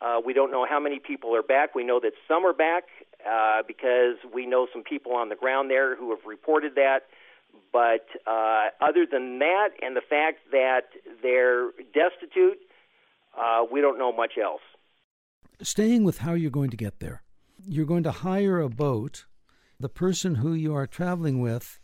Uh, 0.00 0.20
we 0.24 0.32
don't 0.32 0.50
know 0.50 0.66
how 0.68 0.78
many 0.78 0.98
people 0.98 1.34
are 1.34 1.42
back. 1.42 1.74
We 1.74 1.84
know 1.84 1.98
that 2.00 2.12
some 2.28 2.44
are 2.46 2.52
back 2.52 2.84
uh, 3.28 3.62
because 3.66 4.16
we 4.32 4.46
know 4.46 4.66
some 4.72 4.82
people 4.82 5.12
on 5.12 5.28
the 5.28 5.36
ground 5.36 5.70
there 5.70 5.96
who 5.96 6.10
have 6.10 6.24
reported 6.26 6.74
that. 6.76 7.00
But 7.72 8.06
uh, 8.26 8.66
other 8.80 9.06
than 9.10 9.38
that, 9.40 9.70
and 9.82 9.96
the 9.96 10.02
fact 10.08 10.38
that 10.52 10.88
they're 11.22 11.70
destitute, 11.92 12.58
uh, 13.38 13.64
we 13.70 13.80
don't 13.80 13.98
know 13.98 14.12
much 14.12 14.32
else. 14.42 14.62
Staying 15.62 16.04
with 16.04 16.18
how 16.18 16.34
you're 16.34 16.50
going 16.50 16.70
to 16.70 16.76
get 16.76 17.00
there, 17.00 17.22
you're 17.66 17.86
going 17.86 18.02
to 18.04 18.10
hire 18.10 18.60
a 18.60 18.68
boat. 18.68 19.26
The 19.80 19.88
person 19.88 20.36
who 20.36 20.54
you 20.54 20.74
are 20.74 20.86
traveling 20.86 21.40
with 21.40 21.80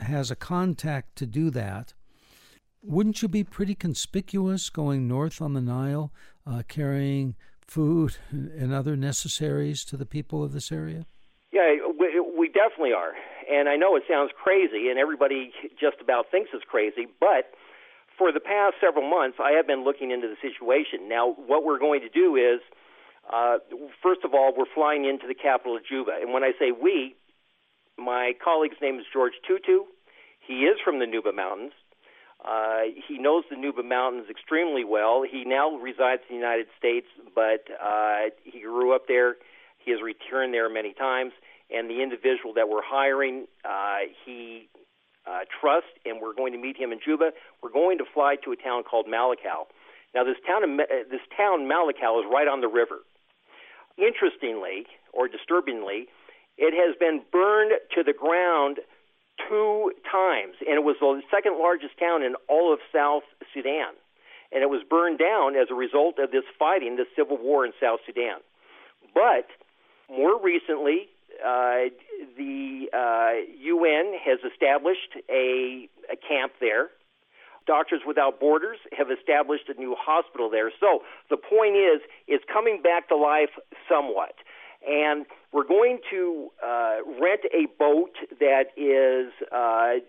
has 0.00 0.30
a 0.30 0.36
contact 0.36 1.16
to 1.16 1.26
do 1.26 1.50
that, 1.50 1.94
wouldn't 2.82 3.22
you 3.22 3.28
be 3.28 3.44
pretty 3.44 3.74
conspicuous 3.74 4.70
going 4.70 5.06
north 5.06 5.40
on 5.40 5.54
the 5.54 5.60
Nile, 5.60 6.12
uh, 6.46 6.62
carrying 6.68 7.36
food 7.66 8.16
and 8.30 8.72
other 8.72 8.96
necessaries 8.96 9.84
to 9.86 9.96
the 9.96 10.06
people 10.06 10.42
of 10.42 10.52
this 10.52 10.72
area? 10.72 11.06
Yeah, 11.52 11.76
we, 11.98 12.18
we 12.38 12.48
definitely 12.48 12.92
are. 12.92 13.12
And 13.50 13.68
I 13.68 13.76
know 13.76 13.96
it 13.96 14.04
sounds 14.08 14.30
crazy, 14.42 14.88
and 14.88 14.98
everybody 14.98 15.52
just 15.78 15.96
about 16.00 16.30
thinks 16.30 16.50
it's 16.54 16.64
crazy, 16.64 17.06
but 17.20 17.52
for 18.18 18.32
the 18.32 18.40
past 18.40 18.76
several 18.80 19.08
months, 19.08 19.38
I 19.40 19.52
have 19.52 19.66
been 19.66 19.84
looking 19.84 20.10
into 20.10 20.28
the 20.28 20.36
situation. 20.40 21.08
Now, 21.08 21.34
what 21.46 21.64
we're 21.64 21.78
going 21.78 22.00
to 22.00 22.08
do 22.08 22.36
is, 22.36 22.60
uh, 23.30 23.58
first 24.02 24.20
of 24.24 24.34
all, 24.34 24.52
we're 24.56 24.72
flying 24.74 25.04
into 25.04 25.26
the 25.26 25.34
capital 25.34 25.76
of 25.76 25.82
Juba. 25.84 26.12
And 26.20 26.32
when 26.32 26.42
I 26.42 26.52
say 26.58 26.72
we, 26.72 27.14
my 27.98 28.32
colleague's 28.42 28.76
name 28.80 28.98
is 28.98 29.06
George 29.12 29.34
Tutu. 29.46 29.84
He 30.46 30.64
is 30.64 30.78
from 30.84 30.98
the 30.98 31.06
Nuba 31.06 31.34
Mountains. 31.34 31.72
Uh, 32.44 32.90
he 33.06 33.18
knows 33.18 33.44
the 33.48 33.56
Nuba 33.56 33.84
Mountains 33.84 34.26
extremely 34.28 34.84
well. 34.84 35.22
He 35.22 35.44
now 35.44 35.76
resides 35.76 36.22
in 36.28 36.36
the 36.36 36.40
United 36.40 36.66
States, 36.76 37.06
but 37.34 37.68
uh, 37.80 38.30
he 38.42 38.60
grew 38.60 38.94
up 38.94 39.06
there. 39.06 39.36
He 39.78 39.92
has 39.92 40.00
returned 40.02 40.52
there 40.52 40.68
many 40.68 40.92
times. 40.92 41.32
And 41.70 41.88
the 41.88 42.02
individual 42.02 42.52
that 42.54 42.68
we're 42.68 42.82
hiring, 42.84 43.46
uh, 43.64 44.10
he 44.26 44.68
uh, 45.26 45.46
trusts, 45.60 45.90
and 46.04 46.20
we're 46.20 46.34
going 46.34 46.52
to 46.52 46.58
meet 46.58 46.76
him 46.76 46.90
in 46.90 46.98
Juba. 46.98 47.30
We're 47.62 47.70
going 47.70 47.98
to 47.98 48.04
fly 48.12 48.36
to 48.44 48.52
a 48.52 48.56
town 48.56 48.82
called 48.82 49.06
Malakal. 49.06 49.70
Now, 50.14 50.24
this 50.24 50.36
town, 50.46 50.64
of, 50.64 50.76
this 51.10 51.22
town 51.36 51.70
Malakal, 51.70 52.20
is 52.20 52.26
right 52.30 52.48
on 52.48 52.60
the 52.60 52.68
river. 52.68 53.06
Interestingly, 53.98 54.86
or 55.12 55.28
disturbingly, 55.28 56.08
it 56.56 56.74
has 56.74 56.96
been 56.98 57.22
burned 57.30 57.72
to 57.94 58.02
the 58.02 58.12
ground 58.12 58.78
two 59.48 59.92
times, 60.10 60.54
and 60.60 60.76
it 60.76 60.84
was 60.84 60.96
the 61.00 61.22
second 61.30 61.58
largest 61.58 61.98
town 61.98 62.22
in 62.22 62.34
all 62.48 62.72
of 62.72 62.80
South 62.92 63.24
Sudan. 63.52 63.94
And 64.52 64.62
it 64.62 64.68
was 64.68 64.82
burned 64.88 65.18
down 65.18 65.56
as 65.56 65.68
a 65.70 65.74
result 65.74 66.18
of 66.18 66.30
this 66.30 66.44
fighting, 66.58 66.96
the 66.96 67.06
civil 67.16 67.38
war 67.38 67.64
in 67.64 67.72
South 67.80 68.00
Sudan. 68.04 68.40
But 69.14 69.48
more 70.10 70.40
recently, 70.40 71.08
uh, 71.44 71.88
the 72.36 72.88
uh, 72.92 73.32
UN 73.60 74.12
has 74.24 74.38
established 74.50 75.16
a, 75.30 75.88
a 76.10 76.16
camp 76.16 76.52
there. 76.60 76.88
Doctors 77.66 78.02
Without 78.06 78.40
Borders 78.40 78.78
have 78.96 79.08
established 79.10 79.68
a 79.68 79.78
new 79.78 79.94
hospital 79.98 80.50
there. 80.50 80.70
So 80.80 81.00
the 81.30 81.36
point 81.36 81.76
is, 81.76 82.00
it's 82.26 82.44
coming 82.52 82.80
back 82.82 83.08
to 83.08 83.16
life 83.16 83.50
somewhat 83.88 84.34
and 84.86 85.26
we're 85.52 85.66
going 85.66 85.98
to 86.10 86.48
uh, 86.64 86.96
rent 87.20 87.42
a 87.54 87.66
boat 87.78 88.16
that 88.40 88.72
is 88.76 89.32
uh, 89.52 90.02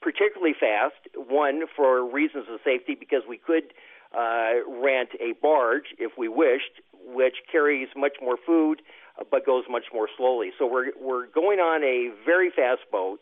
particularly 0.00 0.54
fast. 0.58 0.94
One 1.14 1.64
for 1.76 2.04
reasons 2.10 2.46
of 2.50 2.60
safety, 2.64 2.96
because 2.98 3.22
we 3.28 3.38
could 3.38 3.72
uh, 4.16 4.68
rent 4.68 5.10
a 5.20 5.34
barge 5.40 5.94
if 5.98 6.12
we 6.18 6.28
wished, 6.28 6.82
which 7.04 7.36
carries 7.50 7.88
much 7.96 8.16
more 8.20 8.36
food 8.44 8.82
but 9.30 9.44
goes 9.44 9.64
much 9.68 9.84
more 9.92 10.08
slowly. 10.16 10.50
So 10.58 10.66
we're 10.66 10.90
we're 10.98 11.26
going 11.26 11.58
on 11.58 11.82
a 11.84 12.10
very 12.24 12.50
fast 12.50 12.80
boat. 12.90 13.20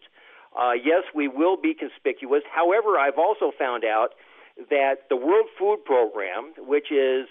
Uh, 0.58 0.72
yes, 0.72 1.04
we 1.14 1.28
will 1.28 1.56
be 1.56 1.74
conspicuous. 1.74 2.42
However, 2.52 2.98
I've 2.98 3.18
also 3.18 3.52
found 3.56 3.84
out 3.84 4.10
that 4.68 5.08
the 5.08 5.16
World 5.16 5.46
Food 5.58 5.84
Program, 5.84 6.52
which 6.58 6.90
is 6.90 7.26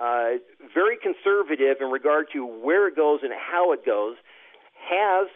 uh, 0.00 0.38
very 0.72 0.96
conservative 0.96 1.78
in 1.80 1.88
regard 1.90 2.26
to 2.32 2.46
where 2.46 2.88
it 2.88 2.96
goes 2.96 3.20
and 3.22 3.32
how 3.32 3.72
it 3.72 3.84
goes, 3.84 4.16
has 4.88 5.28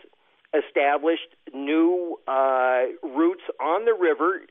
established 0.54 1.34
new 1.52 2.16
uh, 2.28 2.82
routes 3.02 3.42
on 3.60 3.84
the 3.84 3.94
river 3.94 4.42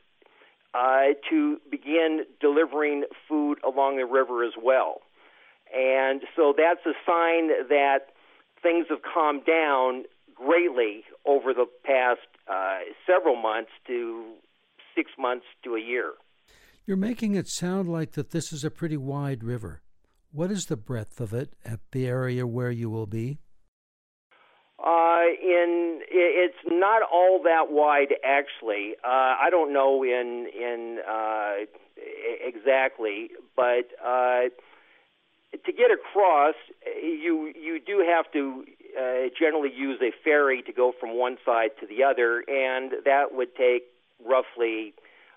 uh, 0.74 1.14
to 1.30 1.58
begin 1.70 2.24
delivering 2.40 3.04
food 3.28 3.58
along 3.64 3.96
the 3.96 4.04
river 4.04 4.44
as 4.44 4.52
well. 4.60 5.00
And 5.74 6.22
so 6.36 6.54
that's 6.56 6.84
a 6.86 6.94
sign 7.06 7.48
that 7.68 8.10
things 8.62 8.86
have 8.90 9.00
calmed 9.02 9.46
down 9.46 10.04
greatly 10.34 11.04
over 11.24 11.54
the 11.54 11.66
past 11.84 12.20
uh, 12.50 12.78
several 13.06 13.36
months 13.36 13.70
to 13.86 14.34
six 14.94 15.10
months 15.18 15.46
to 15.64 15.74
a 15.74 15.80
year. 15.80 16.12
You're 16.86 16.96
making 16.96 17.34
it 17.34 17.48
sound 17.48 17.88
like 17.88 18.12
that 18.12 18.30
this 18.30 18.52
is 18.52 18.64
a 18.64 18.70
pretty 18.70 18.96
wide 18.96 19.42
river. 19.42 19.82
What 20.32 20.50
is 20.50 20.66
the 20.66 20.76
breadth 20.76 21.20
of 21.20 21.32
it 21.32 21.54
at 21.64 21.80
the 21.92 22.06
area 22.06 22.46
where 22.46 22.70
you 22.70 22.90
will 22.90 23.06
be? 23.06 23.38
Uh, 24.78 25.22
in 25.40 26.00
it's 26.10 26.58
not 26.66 27.02
all 27.10 27.40
that 27.44 27.70
wide 27.70 28.14
actually. 28.24 28.94
Uh, 29.02 29.36
I 29.40 29.48
don't 29.50 29.72
know 29.72 30.02
in 30.02 30.48
in 30.54 30.98
uh, 31.08 31.64
exactly, 32.44 33.30
but 33.56 33.88
uh, 34.04 34.50
to 35.52 35.72
get 35.72 35.90
across, 35.90 36.56
you 37.02 37.52
you 37.54 37.80
do 37.80 38.04
have 38.06 38.30
to 38.32 38.64
uh, 38.98 39.28
generally 39.38 39.72
use 39.74 40.00
a 40.02 40.12
ferry 40.22 40.62
to 40.62 40.72
go 40.72 40.92
from 40.98 41.18
one 41.18 41.36
side 41.44 41.70
to 41.80 41.86
the 41.86 42.02
other, 42.04 42.44
and 42.46 42.92
that 43.04 43.32
would 43.32 43.54
take 43.56 43.84
roughly 44.24 44.94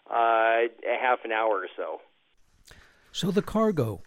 uh, 0.10 0.68
a 0.68 0.98
half 1.00 1.20
an 1.26 1.32
hour 1.32 1.62
or 1.62 1.68
so. 1.76 2.00
So 3.12 3.32
the 3.32 3.42
cargo, 3.42 4.04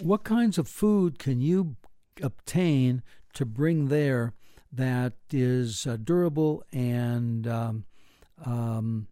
what 0.00 0.24
kinds 0.24 0.58
of 0.58 0.68
food 0.68 1.18
can 1.18 1.40
you 1.40 1.76
obtain 2.22 3.02
to 3.34 3.44
bring 3.44 3.88
there 3.88 4.32
that 4.72 5.14
is 5.32 5.86
uh, 5.86 5.96
durable 6.02 6.62
and 6.72 7.46
um, 7.46 7.84
um, 8.44 9.08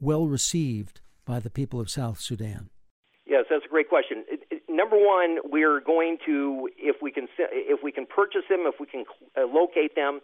well 0.00 0.26
received 0.26 1.00
by 1.24 1.40
the 1.40 1.50
people 1.50 1.80
of 1.80 1.90
South 1.90 2.20
Sudan? 2.20 2.70
Yes, 3.26 3.44
that's 3.48 3.64
a 3.64 3.68
great 3.68 3.88
question. 3.88 4.24
Number 4.72 4.96
one, 4.96 5.36
we're 5.44 5.80
going 5.80 6.16
to, 6.24 6.68
if 6.78 6.96
we 7.02 7.12
can, 7.12 7.28
if 7.38 7.82
we 7.82 7.92
can 7.92 8.06
purchase 8.06 8.48
them, 8.48 8.60
if 8.64 8.76
we 8.80 8.86
can 8.86 9.04
uh, 9.36 9.42
locate 9.46 9.94
them, 9.94 10.20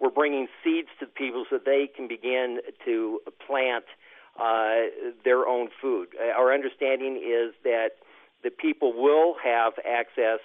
we're 0.00 0.08
bringing 0.08 0.48
seeds 0.64 0.88
to 1.00 1.04
the 1.04 1.12
people 1.12 1.44
so 1.50 1.58
they 1.62 1.86
can 1.94 2.08
begin 2.08 2.60
to 2.86 3.20
plant 3.46 3.84
uh, 4.40 4.88
their 5.22 5.46
own 5.46 5.68
food. 5.82 6.08
Our 6.18 6.54
understanding 6.54 7.16
is 7.16 7.52
that 7.62 7.90
the 8.42 8.48
people 8.48 8.94
will 8.94 9.34
have 9.44 9.74
access 9.86 10.40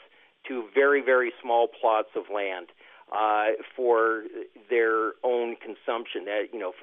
to 0.50 0.66
very, 0.74 1.02
very 1.02 1.32
small 1.42 1.70
plots 1.70 2.10
of 2.18 2.24
land 2.34 2.68
uh, 3.16 3.56
for 3.74 4.24
their 4.70 5.14
own 5.24 5.56
consumption, 5.56 6.26
that, 6.26 6.48
you 6.52 6.60
know, 6.60 6.74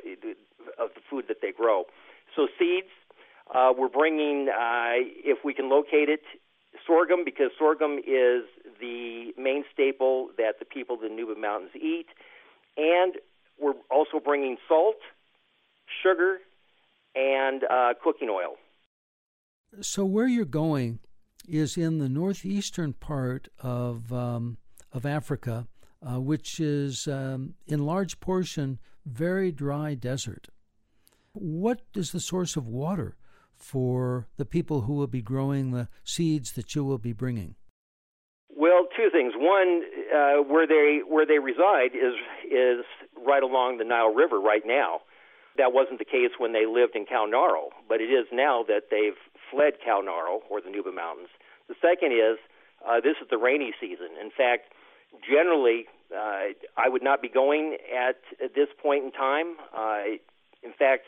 of 0.78 0.88
the 0.94 1.02
food 1.10 1.26
that 1.28 1.42
they 1.42 1.52
grow. 1.52 1.84
So 2.34 2.48
seeds, 2.58 2.88
uh, 3.54 3.74
we're 3.76 3.88
bringing, 3.88 4.48
uh, 4.48 5.04
if 5.22 5.44
we 5.44 5.52
can 5.52 5.68
locate 5.68 6.08
it, 6.08 6.22
sorghum, 6.86 7.24
because 7.24 7.50
sorghum 7.58 7.98
is 7.98 8.44
the 8.80 9.32
main 9.36 9.64
staple 9.72 10.30
that 10.38 10.58
the 10.58 10.64
people 10.64 10.96
of 10.96 11.02
the 11.02 11.08
Nuba 11.08 11.38
Mountains 11.38 11.72
eat. 11.74 12.06
And 12.76 13.14
we're 13.60 13.74
also 13.90 14.18
bringing 14.22 14.56
salt, 14.68 14.96
sugar, 16.02 16.38
and 17.14 17.64
uh, 17.64 17.94
cooking 18.02 18.28
oil. 18.30 18.56
So 19.80 20.04
where 20.04 20.26
you're 20.26 20.44
going 20.44 20.98
is 21.48 21.76
in 21.76 21.98
the 21.98 22.08
northeastern 22.08 22.92
part 22.92 23.48
of 23.58 24.12
um, 24.12 24.58
of 24.92 25.06
Africa, 25.06 25.66
uh, 26.06 26.20
which 26.20 26.60
is 26.60 27.08
um, 27.08 27.54
in 27.66 27.86
large 27.86 28.20
portion 28.20 28.78
very 29.06 29.50
dry 29.50 29.94
desert. 29.94 30.48
What 31.32 31.80
is 31.94 32.12
the 32.12 32.20
source 32.20 32.56
of 32.56 32.66
water 32.66 33.16
for 33.62 34.26
the 34.36 34.44
people 34.44 34.82
who 34.82 34.94
will 34.94 35.06
be 35.06 35.22
growing 35.22 35.70
the 35.70 35.88
seeds 36.04 36.52
that 36.52 36.74
you 36.74 36.84
will 36.84 36.98
be 36.98 37.12
bringing? 37.12 37.54
Well, 38.54 38.86
two 38.96 39.08
things. 39.10 39.32
One, 39.36 39.82
uh, 40.14 40.42
where 40.42 40.66
they 40.66 41.00
where 41.06 41.26
they 41.26 41.38
reside 41.38 41.94
is 41.94 42.14
is 42.44 42.84
right 43.16 43.42
along 43.42 43.78
the 43.78 43.84
Nile 43.84 44.12
River 44.12 44.40
right 44.40 44.62
now. 44.66 45.00
That 45.56 45.72
wasn't 45.72 45.98
the 45.98 46.04
case 46.04 46.38
when 46.38 46.52
they 46.52 46.64
lived 46.66 46.96
in 46.96 47.04
Kaonyaro, 47.04 47.70
but 47.88 48.00
it 48.00 48.08
is 48.08 48.26
now 48.32 48.64
that 48.68 48.88
they've 48.90 49.18
fled 49.50 49.74
Kaonyaro 49.86 50.40
or 50.50 50.60
the 50.60 50.70
Nuba 50.70 50.94
Mountains. 50.94 51.28
The 51.68 51.74
second 51.80 52.12
is 52.12 52.38
uh, 52.86 53.00
this 53.00 53.16
is 53.22 53.28
the 53.30 53.38
rainy 53.38 53.72
season. 53.80 54.16
In 54.20 54.30
fact, 54.30 54.72
generally, 55.20 55.86
uh, 56.14 56.52
I 56.76 56.88
would 56.88 57.02
not 57.02 57.22
be 57.22 57.28
going 57.28 57.76
at, 57.92 58.20
at 58.42 58.54
this 58.54 58.68
point 58.82 59.04
in 59.04 59.12
time. 59.12 59.56
Uh, 59.76 60.18
in 60.62 60.72
fact, 60.78 61.06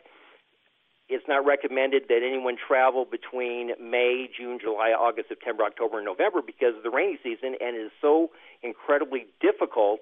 it's 1.08 1.24
not 1.28 1.44
recommended 1.44 2.04
that 2.08 2.20
anyone 2.26 2.56
travel 2.56 3.04
between 3.04 3.72
May, 3.80 4.28
June, 4.36 4.58
July, 4.60 4.90
August, 4.90 5.28
September, 5.28 5.64
October, 5.64 5.98
and 5.98 6.06
November 6.06 6.40
because 6.44 6.76
of 6.76 6.82
the 6.82 6.90
rainy 6.90 7.18
season, 7.22 7.54
and 7.60 7.76
it 7.76 7.86
is 7.86 7.92
so 8.00 8.30
incredibly 8.62 9.26
difficult 9.40 10.00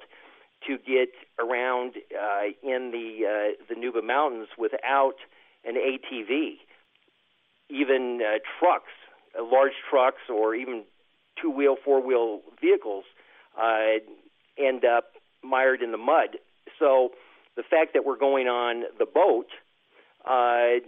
to 0.66 0.78
get 0.78 1.10
around 1.40 1.94
uh, 2.14 2.44
in 2.62 2.92
the 2.92 3.26
uh, 3.26 3.64
the 3.68 3.74
Nuba 3.74 4.04
Mountains 4.04 4.48
without 4.56 5.16
an 5.64 5.74
ATV. 5.74 6.58
Even 7.68 8.20
uh, 8.22 8.38
trucks, 8.60 8.92
uh, 9.36 9.42
large 9.42 9.72
trucks, 9.90 10.22
or 10.28 10.54
even 10.54 10.84
two 11.40 11.50
wheel, 11.50 11.76
four 11.84 12.00
wheel 12.00 12.42
vehicles 12.60 13.04
uh, 13.60 13.98
end 14.56 14.84
up 14.84 15.14
mired 15.42 15.82
in 15.82 15.90
the 15.90 15.98
mud. 15.98 16.38
So 16.78 17.10
the 17.56 17.62
fact 17.62 17.94
that 17.94 18.04
we're 18.04 18.18
going 18.18 18.46
on 18.46 18.84
the 18.98 19.06
boat 19.06 19.48
uh, 20.28 20.80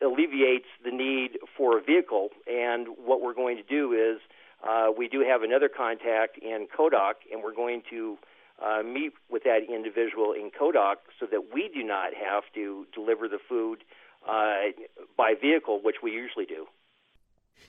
alleviates 0.00 0.66
the 0.84 0.90
need 0.90 1.38
for 1.56 1.78
a 1.78 1.82
vehicle. 1.82 2.28
And 2.46 2.88
what 3.04 3.20
we're 3.20 3.34
going 3.34 3.56
to 3.56 3.62
do 3.62 3.92
is 3.92 4.20
uh, 4.66 4.88
we 4.96 5.08
do 5.08 5.24
have 5.28 5.42
another 5.42 5.68
contact 5.68 6.38
in 6.38 6.66
Kodok, 6.66 7.14
and 7.32 7.42
we're 7.42 7.54
going 7.54 7.82
to 7.90 8.18
uh, 8.64 8.82
meet 8.82 9.12
with 9.30 9.44
that 9.44 9.60
individual 9.72 10.32
in 10.32 10.50
Kodok 10.50 10.96
so 11.20 11.26
that 11.30 11.52
we 11.54 11.70
do 11.72 11.82
not 11.82 12.10
have 12.14 12.44
to 12.54 12.86
deliver 12.94 13.28
the 13.28 13.38
food 13.48 13.84
uh, 14.28 14.72
by 15.16 15.34
vehicle, 15.40 15.80
which 15.82 15.96
we 16.02 16.10
usually 16.10 16.46
do. 16.46 16.66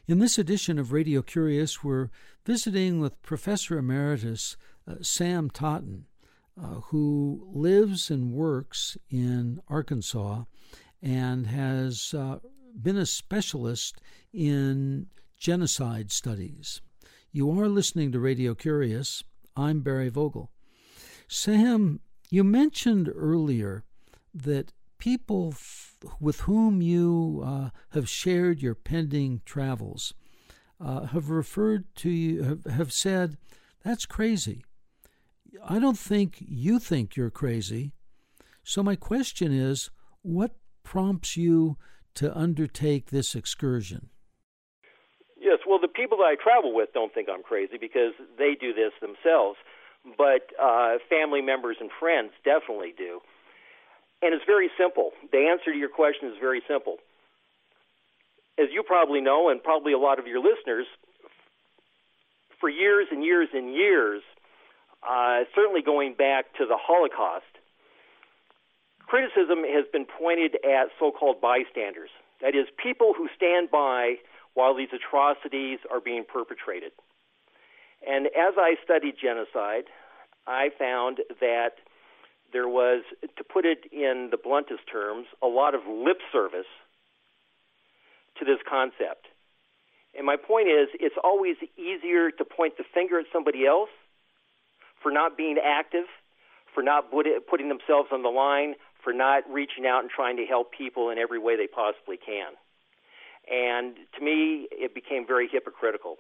In 0.08 0.20
this 0.20 0.38
edition 0.38 0.80
of 0.80 0.92
Radio 0.92 1.22
Curious, 1.22 1.84
we're 1.84 2.10
visiting 2.46 3.00
with 3.00 3.22
Professor 3.22 3.78
Emeritus 3.78 4.58
uh, 4.88 4.96
Sam 5.02 5.50
Totten, 5.50 6.06
uh, 6.60 6.82
who 6.86 7.48
lives 7.54 8.10
and 8.10 8.34
works 8.34 8.98
in 9.10 9.60
Arkansas 9.68 10.44
and 11.02 11.48
has 11.48 12.14
uh, 12.14 12.40
been 12.82 12.98
a 12.98 13.06
specialist 13.06 14.02
in 14.34 15.08
genocide 15.38 16.12
studies. 16.12 16.82
You 17.32 17.60
are 17.60 17.68
listening 17.68 18.12
to 18.12 18.20
Radio 18.20 18.56
Curious. 18.56 19.24
I'm 19.56 19.82
Barry 19.82 20.10
Vogel. 20.10 20.52
Sam, 21.28 22.00
you 22.30 22.44
mentioned 22.44 23.10
earlier 23.14 23.84
that 24.34 24.74
people 24.98 25.50
f- 25.54 25.96
with 26.20 26.42
whom 26.42 26.82
you 26.82 27.42
uh, 27.46 27.70
have 27.92 28.10
shared 28.10 28.62
your 28.62 28.76
pending 28.76 29.42
travels 29.46 30.14
uh, 30.80 31.08
have 31.08 31.30
referred 31.30 31.94
to 31.96 32.10
you, 32.10 32.44
have, 32.44 32.64
have 32.66 32.94
said, 32.94 33.38
that's 33.84 34.06
crazy. 34.06 34.64
I 35.68 35.80
don't 35.80 35.98
think 35.98 36.38
you 36.40 36.80
think 36.80 37.16
you're 37.16 37.32
crazy. 37.32 37.94
So, 38.64 38.84
my 38.84 38.96
question 38.96 39.52
is 39.52 39.90
what 40.22 40.56
prompts 40.90 41.38
you 41.38 41.78
to 42.16 42.36
undertake 42.36 43.12
this 43.12 43.36
excursion? 43.36 44.10
Yes, 45.40 45.60
well, 45.68 45.78
the 45.80 45.88
people 45.88 46.18
that 46.18 46.24
I 46.24 46.36
travel 46.36 46.74
with 46.74 46.90
don't 46.96 47.14
think 47.14 47.30
I'm 47.30 47.44
crazy 47.44 47.78
because 47.80 48.14
they 48.40 48.58
do 48.60 48.74
this 48.74 48.92
themselves, 49.00 49.58
but 50.18 50.50
uh, 50.60 50.98
family 51.08 51.42
members 51.42 51.78
and 51.80 51.92
friends 52.00 52.32
definitely 52.44 52.96
do. 52.98 53.22
And 54.24 54.34
it's 54.34 54.44
very 54.48 54.72
simple. 54.80 55.12
The 55.32 55.46
answer 55.54 55.72
to 55.72 55.78
your 55.78 55.90
question 55.90 56.30
is 56.30 56.36
very 56.42 56.64
simple. 56.68 56.98
As 58.58 58.68
you 58.74 58.82
probably 58.82 59.22
know, 59.22 59.50
and 59.50 59.62
probably 59.62 59.94
a 59.94 60.00
lot 60.00 60.18
of 60.18 60.26
your 60.26 60.42
listeners, 60.42 60.88
for 62.60 62.68
years 62.68 63.08
and 63.12 63.24
years 63.24 63.50
and 63.54 63.76
years, 63.76 64.24
uh, 65.08 65.46
certainly 65.54 65.84
going 65.84 66.16
back 66.16 66.52
to 66.58 66.66
the 66.66 66.78
Holocaust, 66.82 67.49
criticism 69.10 69.66
has 69.66 69.86
been 69.92 70.06
pointed 70.06 70.56
at 70.64 70.94
so 71.00 71.12
called 71.12 71.42
bystanders. 71.42 72.12
That 72.42 72.54
is, 72.54 72.68
people 72.78 73.14
who 73.18 73.28
stand 73.36 73.72
by 73.72 74.22
while 74.54 74.76
these 74.76 74.94
atrocities 74.94 75.80
are 75.92 76.00
being 76.00 76.24
perpetrated. 76.24 76.92
And 78.08 78.28
as 78.28 78.54
I 78.58 78.76
studied 78.84 79.16
genocide, 79.20 79.86
I 80.46 80.70
found 80.78 81.18
that 81.42 81.82
there 82.54 82.68
was, 82.68 83.04
to 83.22 83.44
put 83.44 83.66
it 83.66 83.86
in 83.92 84.30
the 84.32 84.38
bluntest 84.38 84.82
terms, 84.92 85.26
a 85.42 85.48
lot 85.48 85.74
of 85.74 85.82
lip 85.88 86.20
service 86.32 86.70
to 88.38 88.46
this 88.46 88.60
concept. 88.70 89.26
And 90.18 90.26
my 90.26 90.38
point 90.38 90.68
is, 90.68 90.88
it's 91.00 91.18
always 91.24 91.58
easier 91.78 92.32
to 92.32 92.46
point 92.46 92.78
the 92.78 92.84
finger 92.94 93.20
at 93.20 93.26
somebody 93.34 93.66
else 93.66 93.90
for 95.02 95.12
not 95.12 95.38
being 95.38 95.58
active, 95.64 96.06
for 96.74 96.84
not 96.84 97.12
putting 97.12 97.70
themselves 97.70 98.10
on 98.12 98.24
the 98.24 98.30
line, 98.30 98.76
for 99.04 99.14
not 99.14 99.44
reaching 99.50 99.86
out 99.86 100.02
and 100.02 100.10
trying 100.10 100.38
to 100.38 100.46
help 100.46 100.72
people 100.72 101.10
in 101.10 101.18
every 101.18 101.40
way 101.40 101.56
they 101.56 101.68
possibly 101.68 102.18
can. 102.18 102.54
And 103.50 103.96
to 104.18 104.24
me, 104.24 104.68
it 104.72 104.94
became 104.94 105.26
very 105.26 105.48
hypocritical. 105.52 106.18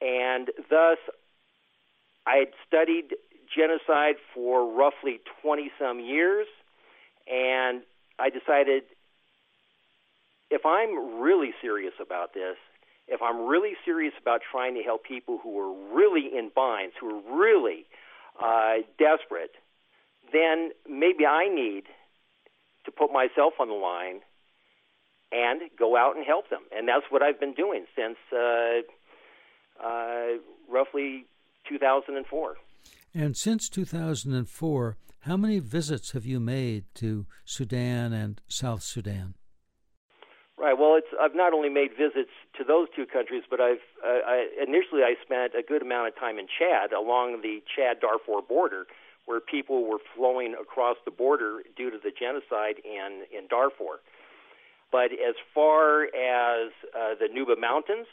And 0.00 0.48
thus, 0.70 0.98
I 2.26 2.36
had 2.36 2.48
studied 2.66 3.14
genocide 3.54 4.16
for 4.34 4.70
roughly 4.72 5.20
20 5.42 5.70
some 5.78 6.00
years, 6.00 6.46
and 7.26 7.82
I 8.18 8.30
decided 8.30 8.82
if 10.50 10.64
I'm 10.64 11.20
really 11.20 11.52
serious 11.60 11.94
about 12.00 12.34
this, 12.34 12.56
if 13.08 13.22
I'm 13.22 13.46
really 13.46 13.74
serious 13.84 14.14
about 14.20 14.40
trying 14.50 14.74
to 14.74 14.82
help 14.82 15.04
people 15.04 15.38
who 15.42 15.58
are 15.58 15.94
really 15.94 16.26
in 16.36 16.50
binds, 16.54 16.94
who 17.00 17.18
are 17.18 17.38
really 17.38 17.84
uh, 18.42 18.82
desperate, 18.98 19.52
then 20.32 20.70
maybe 20.88 21.26
I 21.26 21.48
need 21.48 21.84
to 22.84 22.90
put 22.90 23.12
myself 23.12 23.54
on 23.60 23.68
the 23.68 23.74
line 23.74 24.20
and 25.32 25.60
go 25.78 25.96
out 25.96 26.16
and 26.16 26.24
help 26.24 26.50
them. 26.50 26.62
And 26.74 26.88
that's 26.88 27.04
what 27.10 27.22
I've 27.22 27.40
been 27.40 27.54
doing 27.54 27.84
since 27.96 28.16
uh, 28.32 28.82
uh, 29.84 30.38
roughly 30.70 31.26
2004. 31.68 32.56
And 33.14 33.36
since 33.36 33.68
2004, 33.68 34.96
how 35.20 35.36
many 35.36 35.58
visits 35.58 36.12
have 36.12 36.24
you 36.24 36.38
made 36.38 36.84
to 36.96 37.26
Sudan 37.44 38.12
and 38.12 38.40
South 38.46 38.82
Sudan? 38.82 39.34
Right. 40.58 40.78
Well, 40.78 40.96
it's 40.96 41.08
I've 41.20 41.34
not 41.34 41.52
only 41.52 41.68
made 41.68 41.90
visits 41.98 42.30
to 42.56 42.64
those 42.64 42.88
two 42.96 43.04
countries, 43.04 43.42
but 43.50 43.60
I've 43.60 43.84
uh, 44.02 44.24
I, 44.24 44.48
initially 44.56 45.02
I 45.02 45.14
spent 45.22 45.52
a 45.52 45.62
good 45.62 45.82
amount 45.82 46.08
of 46.08 46.16
time 46.16 46.38
in 46.38 46.46
Chad 46.46 46.92
along 46.92 47.42
the 47.42 47.62
Chad 47.68 48.00
Darfur 48.00 48.40
border, 48.40 48.86
where 49.26 49.40
people 49.40 49.84
were 49.84 49.98
flowing 50.16 50.54
across 50.60 50.96
the 51.04 51.10
border 51.10 51.62
due 51.76 51.90
to 51.90 51.98
the 52.02 52.10
genocide 52.10 52.80
in 52.82 53.26
in 53.36 53.46
Darfur. 53.48 54.00
But 54.90 55.12
as 55.12 55.34
far 55.52 56.04
as 56.04 56.70
uh, 56.94 57.14
the 57.18 57.26
Nuba 57.26 57.60
Mountains, 57.60 58.06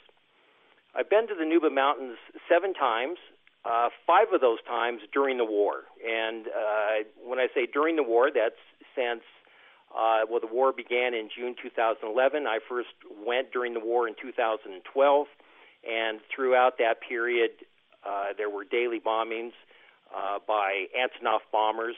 I've 0.95 1.09
been 1.09 1.27
to 1.27 1.35
the 1.35 1.45
Nuba 1.45 1.73
Mountains 1.73 2.17
seven 2.49 2.73
times. 2.73 3.17
Uh, 3.63 3.87
five 4.05 4.27
of 4.33 4.41
those 4.41 4.59
times 4.67 4.99
during 5.13 5.37
the 5.37 5.45
war, 5.45 5.87
and 6.05 6.47
uh, 6.47 7.07
when 7.23 7.39
I 7.39 7.47
say 7.55 7.65
during 7.65 7.95
the 7.95 8.03
war, 8.03 8.29
that's 8.33 8.59
since 8.93 9.23
uh, 9.95 10.21
well, 10.29 10.41
the 10.41 10.51
war 10.51 10.73
began 10.73 11.13
in 11.13 11.29
June 11.33 11.55
2011. 11.61 12.47
I 12.47 12.59
first 12.67 12.89
went 13.25 13.53
during 13.53 13.73
the 13.73 13.79
war 13.79 14.07
in 14.07 14.15
2012, 14.21 15.27
and 15.87 16.19
throughout 16.33 16.77
that 16.79 16.95
period, 17.07 17.51
uh, 18.03 18.33
there 18.35 18.49
were 18.49 18.65
daily 18.65 18.99
bombings 18.99 19.53
uh, 20.13 20.39
by 20.47 20.85
Antonov 20.95 21.39
bombers, 21.51 21.95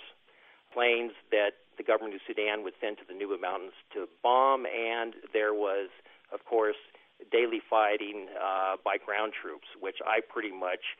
planes 0.73 1.11
that 1.31 1.51
the 1.77 1.83
government 1.83 2.15
of 2.15 2.21
Sudan 2.25 2.63
would 2.63 2.73
send 2.79 2.97
to 2.97 3.03
the 3.07 3.13
Nuba 3.13 3.39
Mountains 3.39 3.73
to 3.93 4.07
bomb, 4.23 4.65
and 4.65 5.13
there 5.33 5.53
was, 5.53 5.89
of 6.33 6.45
course, 6.45 6.79
daily 7.31 7.61
fighting 7.69 8.27
uh, 8.35 8.75
by 8.83 8.97
ground 8.97 9.33
troops, 9.39 9.67
which 9.79 9.97
I 10.05 10.19
pretty 10.21 10.51
much 10.51 10.95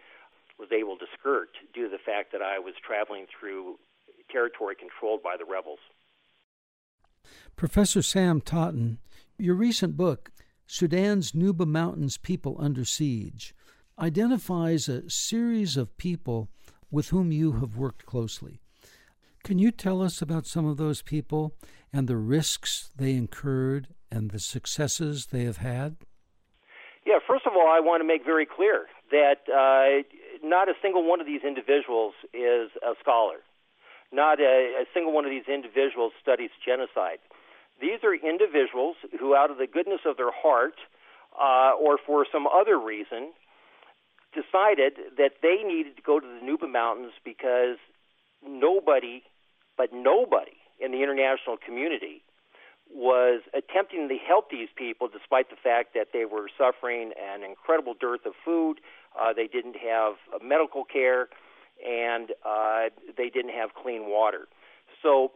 was 0.60 0.69
able 0.71 0.97
to 0.97 1.06
skirt 1.19 1.49
due 1.73 1.84
to 1.84 1.89
the 1.89 2.04
fact 2.04 2.32
that 2.32 2.41
I 2.41 2.60
was 2.60 2.73
traveling 2.86 3.25
through 3.28 3.75
territory 4.32 4.75
controlled 4.75 5.21
by 5.21 5.36
the 5.38 5.45
rebels. 5.45 5.80
Professor 7.56 8.01
Sam 8.01 8.41
Totten, 8.41 8.99
your 9.38 9.56
recent 9.56 9.97
book, 9.97 10.32
Sudan's 10.67 11.34
Nuba 11.34 11.65
Mountains 11.65 12.17
People 12.17 12.56
Under 12.60 12.86
Siege, 12.86 13.54
identifies 13.99 14.89
a 14.89 15.10
series 15.10 15.78
of 15.78 15.97
people 15.97 16.49
with 16.91 17.10
whom 17.10 17.32
you 17.32 17.54
have 17.54 17.76
worked 17.76 18.06
closely. 18.06 18.60
Can 19.43 19.60
you 19.60 19.71
tell 19.71 20.02
us 20.02 20.21
about 20.21 20.48
some 20.48 20.65
of 20.65 20.78
those 20.78 21.02
people 21.02 21.54
and 21.93 22.08
the 22.08 22.17
risks 22.17 22.89
they 22.95 23.12
incurred 23.13 23.89
and 24.12 24.32
the 24.32 24.39
successes 24.39 25.28
they 25.28 25.43
have 25.43 25.58
had? 25.58 25.98
Yeah, 27.06 27.19
first 27.28 27.45
of 27.45 27.54
all, 27.54 27.67
I 27.67 27.80
want 27.80 28.02
to 28.02 28.08
make 28.08 28.26
very 28.26 28.48
clear 28.48 28.88
that 29.12 29.45
uh, 29.45 30.02
not 30.43 30.67
a 30.67 30.74
single 30.82 31.08
one 31.08 31.21
of 31.21 31.28
these 31.28 31.41
individuals 31.45 32.13
is 32.34 32.71
a 32.82 32.98
scholar. 33.00 33.45
Not 34.12 34.39
a, 34.39 34.82
a 34.82 34.86
single 34.93 35.13
one 35.13 35.26
of 35.26 35.32
these 35.32 35.48
individuals 35.48 36.13
studies 36.21 36.50
genocide. 36.65 37.19
These 37.80 38.02
are 38.04 38.15
individuals 38.15 38.95
who, 39.19 39.36
out 39.36 39.52
of 39.52 39.58
the 39.58 39.67
goodness 39.67 40.02
of 40.06 40.17
their 40.17 40.32
heart, 40.32 40.76
uh, 41.38 41.74
or 41.78 42.00
for 42.04 42.26
some 42.32 42.48
other 42.48 42.80
reason, 42.80 43.34
decided 44.36 45.17
that 45.17 45.41
they 45.41 45.63
needed 45.65 45.95
to 45.95 46.02
go 46.02 46.19
to 46.19 46.28
the 46.28 46.45
Nuba 46.45 46.71
Mountains 46.71 47.13
because 47.24 47.78
nobody, 48.45 49.24
but 49.78 49.93
nobody 49.93 50.60
in 50.80 50.91
the 50.91 51.02
international 51.02 51.58
community 51.58 52.21
was 52.93 53.41
attempting 53.54 54.08
to 54.10 54.15
help 54.15 54.52
these 54.52 54.69
people 54.76 55.08
despite 55.08 55.50
the 55.50 55.56
fact 55.56 55.93
that 55.95 56.10
they 56.13 56.26
were 56.26 56.48
suffering 56.58 57.12
an 57.17 57.43
incredible 57.43 57.95
dearth 58.00 58.26
of 58.26 58.34
food, 58.43 58.76
uh, 59.19 59.34
they 59.34 59.48
didn't 59.48 59.76
have 59.76 60.13
uh, 60.34 60.43
medical 60.43 60.84
care, 60.84 61.28
and 61.86 62.32
uh, 62.45 62.89
they 63.17 63.30
didn't 63.30 63.54
have 63.54 63.74
clean 63.74 64.08
water. 64.08 64.48
So 65.02 65.32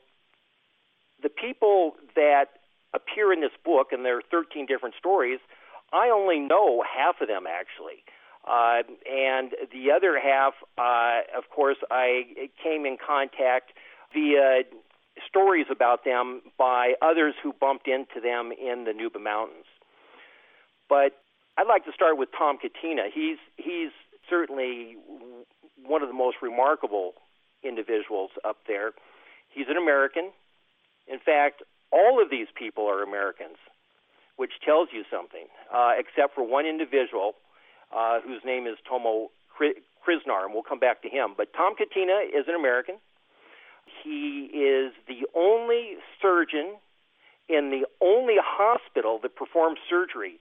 the 1.22 1.30
people 1.30 1.96
that 2.16 2.46
appear 2.94 3.34
in 3.34 3.42
this 3.42 3.56
book, 3.64 3.88
and 3.92 4.06
there 4.06 4.18
are 4.18 4.24
13 4.30 4.66
different 4.66 4.96
stories, 4.98 5.40
I 5.92 6.10
only 6.10 6.40
know 6.40 6.84
half 6.84 7.22
of 7.22 7.28
them 7.28 7.46
actually. 7.48 8.04
Uh, 8.48 8.82
and 9.10 9.52
the 9.72 9.92
other 9.92 10.20
half, 10.20 10.54
uh, 10.78 11.22
of 11.38 11.50
course, 11.54 11.78
I 11.92 12.50
came 12.64 12.86
in 12.86 12.98
contact 12.98 13.72
via 14.14 14.64
stories 15.28 15.68
about 15.70 16.06
them 16.06 16.42
by 16.58 16.94
others 17.02 17.36
who 17.42 17.54
bumped 17.54 17.88
into 17.88 18.22
them 18.22 18.52
in 18.52 18.86
the 18.86 18.92
Nuba 18.92 19.22
Mountains. 19.22 19.66
But 20.88 21.22
I'd 21.58 21.68
like 21.68 21.86
to 21.86 21.92
start 21.92 22.18
with 22.18 22.30
Tom 22.38 22.58
Catena. 22.58 23.10
He's 23.14 23.38
he's 23.58 23.92
certainly 24.30 24.96
one 25.86 26.02
of 26.02 26.08
the 26.08 26.14
most 26.14 26.38
remarkable 26.42 27.14
individuals 27.64 28.32
up 28.46 28.58
there. 28.68 28.92
He's 29.50 29.68
an 29.70 29.78
American. 29.78 30.32
In 31.08 31.20
fact, 31.20 31.64
all 31.92 32.22
of 32.22 32.30
these 32.30 32.48
people 32.56 32.88
are 32.88 33.04
Americans, 33.04 33.58
which 34.38 34.54
tells 34.64 34.90
you 34.94 35.04
something, 35.12 35.48
uh, 35.74 35.92
except 35.98 36.36
for 36.36 36.48
one 36.48 36.66
individual 36.66 37.34
uh, 37.96 38.20
whose 38.22 38.42
name 38.46 38.68
is 38.68 38.78
Tomo 38.88 39.30
Kriznar, 39.60 40.46
and 40.46 40.54
we'll 40.54 40.64
come 40.64 40.80
back 40.80 41.02
to 41.04 41.10
him. 41.10 41.34
But 41.36 41.54
Tom 41.54 41.76
Catena 41.76 42.22
is 42.34 42.46
an 42.48 42.56
American. 42.56 42.96
He 44.04 44.50
is 44.54 44.94
the 45.08 45.28
only 45.36 45.98
surgeon 46.22 46.76
in 47.48 47.72
the 47.72 47.86
only 48.00 48.36
hospital 48.40 49.20
that 49.24 49.36
performs 49.36 49.80
surgery 49.90 50.40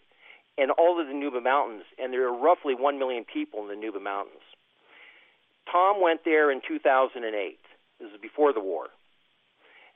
in 0.59 0.71
all 0.71 1.01
of 1.01 1.07
the 1.07 1.15
Nuba 1.15 1.43
Mountains, 1.43 1.85
and 1.99 2.13
there 2.13 2.27
are 2.27 2.37
roughly 2.37 2.75
1 2.75 2.99
million 2.99 3.25
people 3.25 3.63
in 3.63 3.69
the 3.69 3.87
Nuba 3.87 4.03
Mountains. 4.03 4.43
Tom 5.71 6.03
went 6.03 6.25
there 6.25 6.51
in 6.51 6.61
2008. 6.67 7.59
This 8.01 8.11
is 8.11 8.21
before 8.21 8.53
the 8.53 8.61
war. 8.61 8.89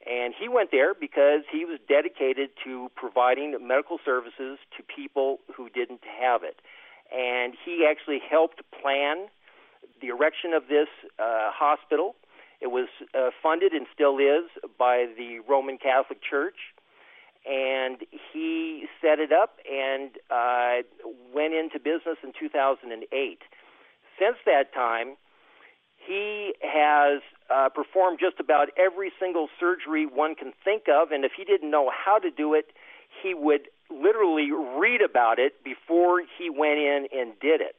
And 0.07 0.35
he 0.39 0.49
went 0.49 0.71
there 0.71 0.95
because 0.95 1.43
he 1.51 1.65
was 1.65 1.79
dedicated 1.89 2.51
to 2.65 2.91
providing 2.97 3.57
medical 3.67 3.99
services 4.05 4.59
to 4.77 4.83
people 4.83 5.39
who 5.55 5.69
didn't 5.69 6.03
have 6.21 6.43
it. 6.43 6.57
And 7.15 7.55
he 7.65 7.87
actually 7.89 8.21
helped 8.29 8.63
plan 8.81 9.27
the 10.01 10.09
erection 10.09 10.53
of 10.53 10.69
this 10.69 10.89
uh, 11.19 11.51
hospital 11.53 12.17
it 12.63 12.71
was 12.71 12.87
uh, 13.13 13.31
funded 13.43 13.73
and 13.73 13.87
still 13.93 14.19
is 14.19 14.47
by 14.79 15.07
the 15.19 15.41
Roman 15.49 15.79
Catholic 15.79 16.21
Church. 16.23 16.71
And 17.45 17.99
he 18.33 18.87
set 19.03 19.19
it 19.19 19.33
up 19.33 19.59
and 19.67 20.13
uh, 20.31 20.87
went 21.35 21.55
into 21.55 21.81
business 21.81 22.23
in 22.23 22.33
2008. 22.39 23.43
Since 24.17 24.37
that 24.47 24.73
time, 24.73 25.17
he 26.07 26.55
has 26.63 27.21
uh, 27.51 27.69
performed 27.69 28.21
just 28.21 28.39
about 28.39 28.69
every 28.79 29.11
single 29.19 29.49
surgery 29.59 30.07
one 30.07 30.37
can 30.37 30.53
think 30.65 30.85
of. 30.89 31.11
And 31.11 31.25
if 31.25 31.33
he 31.37 31.43
didn't 31.43 31.71
know 31.71 31.91
how 31.91 32.21
to 32.21 32.31
do 32.31 32.55
it, 32.55 32.67
he 33.25 33.35
would 33.35 33.67
literally 34.01 34.51
read 34.53 35.01
about 35.03 35.39
it 35.39 35.65
before 35.65 36.23
he 36.39 36.51
went 36.51 36.79
in 36.79 37.07
and 37.13 37.33
did 37.41 37.61
it. 37.61 37.77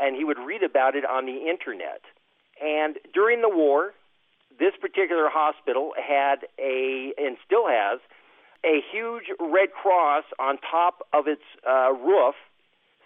And 0.00 0.16
he 0.16 0.24
would 0.24 0.38
read 0.38 0.62
about 0.62 0.94
it 0.96 1.04
on 1.04 1.26
the 1.26 1.48
internet. 1.48 2.02
And 2.62 2.96
during 3.12 3.42
the 3.42 3.48
war, 3.48 3.92
this 4.58 4.72
particular 4.80 5.28
hospital 5.28 5.92
had 5.96 6.46
a, 6.58 7.12
and 7.18 7.36
still 7.44 7.66
has, 7.68 8.00
a 8.64 8.80
huge 8.92 9.24
red 9.40 9.72
cross 9.72 10.24
on 10.38 10.58
top 10.58 11.06
of 11.12 11.26
its 11.26 11.42
uh, 11.68 11.92
roof, 11.92 12.34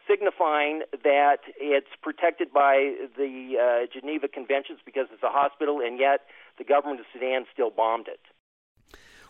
signifying 0.09 0.83
that 1.03 1.39
it's 1.59 1.89
protected 2.03 2.53
by 2.53 2.95
the 3.17 3.57
uh, 3.57 3.87
Geneva 3.93 4.29
Conventions 4.29 4.79
because 4.85 5.07
it's 5.13 5.23
a 5.23 5.31
hospital, 5.31 5.81
and 5.81 5.99
yet 5.99 6.21
the 6.59 6.65
government 6.65 7.01
of 7.01 7.07
Sudan 7.13 7.47
still 7.53 7.71
bombed 7.71 8.07
it. 8.09 8.21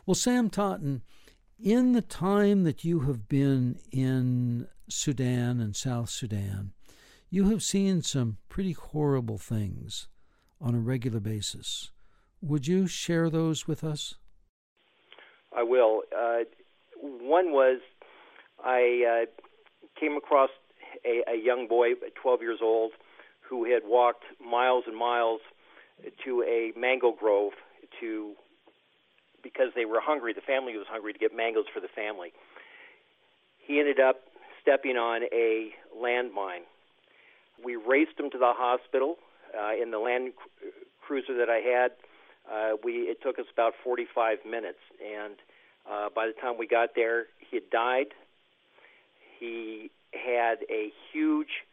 Well, 0.04 0.14
Sam 0.14 0.50
Totten, 0.50 1.02
in 1.58 1.92
the 1.92 2.02
time 2.02 2.64
that 2.64 2.84
you 2.84 3.00
have 3.00 3.28
been 3.28 3.78
in 3.90 4.68
Sudan 4.88 5.60
and 5.60 5.74
South 5.74 6.10
Sudan, 6.10 6.72
you 7.30 7.50
have 7.50 7.62
seen 7.62 8.02
some 8.02 8.38
pretty 8.48 8.72
horrible 8.72 9.38
things 9.38 10.08
on 10.60 10.74
a 10.74 10.78
regular 10.78 11.20
basis. 11.20 11.90
Would 12.42 12.66
you 12.66 12.86
share 12.86 13.30
those 13.30 13.66
with 13.66 13.82
us? 13.82 14.14
I 15.56 15.62
will. 15.62 16.02
Uh, 16.16 16.44
one 17.00 17.52
was 17.52 17.80
I 18.62 19.24
uh, 19.24 19.26
came 19.98 20.16
across 20.16 20.50
a, 21.04 21.22
a 21.30 21.36
young 21.36 21.66
boy, 21.68 21.90
12 22.20 22.42
years 22.42 22.58
old, 22.62 22.92
who 23.40 23.64
had 23.64 23.82
walked 23.84 24.24
miles 24.44 24.84
and 24.86 24.96
miles 24.96 25.40
to 26.24 26.42
a 26.42 26.78
mango 26.78 27.12
grove 27.12 27.52
to 28.00 28.34
because 29.52 29.72
they 29.74 29.84
were 29.84 30.00
hungry. 30.00 30.32
The 30.32 30.40
family 30.40 30.76
was 30.76 30.86
hungry 30.88 31.12
to 31.12 31.18
get 31.18 31.34
mangoes 31.34 31.66
for 31.72 31.80
the 31.80 31.88
family. 31.88 32.32
He 33.58 33.80
ended 33.80 34.00
up 34.00 34.22
stepping 34.62 34.96
on 34.96 35.22
a 35.32 35.70
landmine. 35.96 36.66
We 37.64 37.76
raced 37.76 38.18
him 38.18 38.30
to 38.30 38.38
the 38.38 38.52
hospital 38.54 39.16
uh, 39.56 39.80
in 39.80 39.90
the 39.90 39.98
land 39.98 40.32
cruiser 41.00 41.36
that 41.38 41.48
I 41.48 41.58
had 41.58 41.92
uh, 42.50 42.76
we 42.82 42.92
it 43.10 43.22
took 43.22 43.38
us 43.38 43.46
about 43.52 43.74
45 43.82 44.38
minutes, 44.48 44.78
and 45.04 45.34
uh, 45.90 46.08
by 46.14 46.26
the 46.26 46.32
time 46.32 46.58
we 46.58 46.66
got 46.66 46.90
there, 46.94 47.26
he 47.38 47.56
had 47.56 47.70
died. 47.70 48.06
He 49.38 49.90
had 50.12 50.58
a 50.70 50.92
huge 51.12 51.64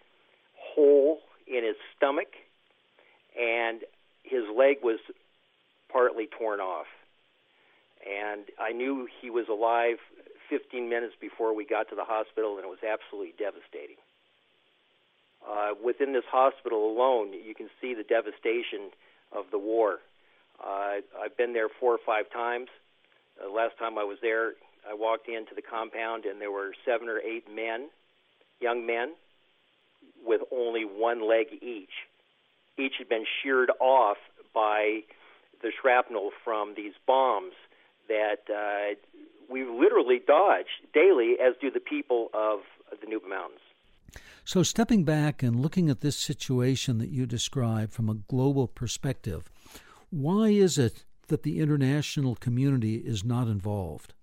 hole 0.58 1.20
in 1.48 1.64
his 1.64 1.76
stomach, 1.96 2.34
and 3.40 3.82
his 4.24 4.44
leg 4.56 4.78
was 4.82 5.00
partly 5.92 6.28
torn 6.28 6.60
off. 6.60 6.88
And 8.04 8.46
I 8.60 8.72
knew 8.72 9.08
he 9.22 9.30
was 9.30 9.46
alive 9.50 9.98
15 10.50 10.90
minutes 10.90 11.14
before 11.20 11.56
we 11.56 11.66
got 11.66 11.90
to 11.90 11.96
the 11.96 12.04
hospital, 12.04 12.58
and 12.58 12.66
it 12.66 12.70
was 12.70 12.84
absolutely 12.84 13.34
devastating. 13.38 13.98
Uh, 15.48 15.72
within 15.84 16.14
this 16.14 16.24
hospital 16.30 16.92
alone, 16.92 17.34
you 17.34 17.56
can 17.56 17.70
see 17.82 17.94
the 17.94 18.04
devastation 18.04 18.92
of 19.32 19.46
the 19.52 19.58
war 19.58 20.00
uh, 20.62 21.02
I've 21.22 21.36
been 21.38 21.54
there 21.54 21.68
four 21.80 21.94
or 21.94 22.00
five 22.06 22.30
times. 22.32 22.70
The 23.42 23.50
last 23.50 23.78
time 23.78 23.98
I 23.98 24.04
was 24.04 24.18
there, 24.22 24.54
I 24.90 24.94
walked 24.94 25.28
into 25.28 25.56
the 25.56 25.62
compound 25.62 26.26
and 26.26 26.40
there 26.40 26.52
were 26.52 26.74
seven 26.86 27.10
or 27.10 27.20
eight 27.20 27.46
men, 27.54 27.90
young 28.60 28.86
men, 28.86 29.14
with 30.26 30.42
only 30.52 30.86
one 30.86 31.28
leg 31.28 31.48
each. 31.62 32.08
Each 32.78 32.94
had 32.98 33.10
been 33.10 33.26
sheared 33.42 33.72
off 33.80 34.18
by 34.54 35.02
the 35.62 35.72
shrapnel 35.82 36.32
from 36.44 36.74
these 36.76 36.94
bombs 37.08 37.54
that 38.08 38.44
uh, 38.50 38.96
we 39.50 39.64
literally 39.64 40.20
dodge 40.26 40.82
daily, 40.94 41.36
as 41.44 41.54
do 41.62 41.72
the 41.72 41.80
people 41.80 42.30
of 42.34 42.60
the 43.00 43.08
Nuba 43.08 43.30
Mountains. 43.30 43.60
So, 44.46 44.62
stepping 44.62 45.04
back 45.06 45.42
and 45.42 45.62
looking 45.62 45.90
at 45.90 46.02
this 46.02 46.18
situation 46.18 46.98
that 46.98 47.10
you 47.10 47.26
describe 47.26 47.92
from 47.92 48.10
a 48.10 48.16
global 48.16 48.68
perspective, 48.68 49.50
why 50.10 50.50
is 50.50 50.78
it 50.78 51.06
that 51.28 51.44
the 51.44 51.60
international 51.60 52.36
community 52.36 52.96
is 52.96 53.24
not 53.24 53.48
involved? 53.48 54.14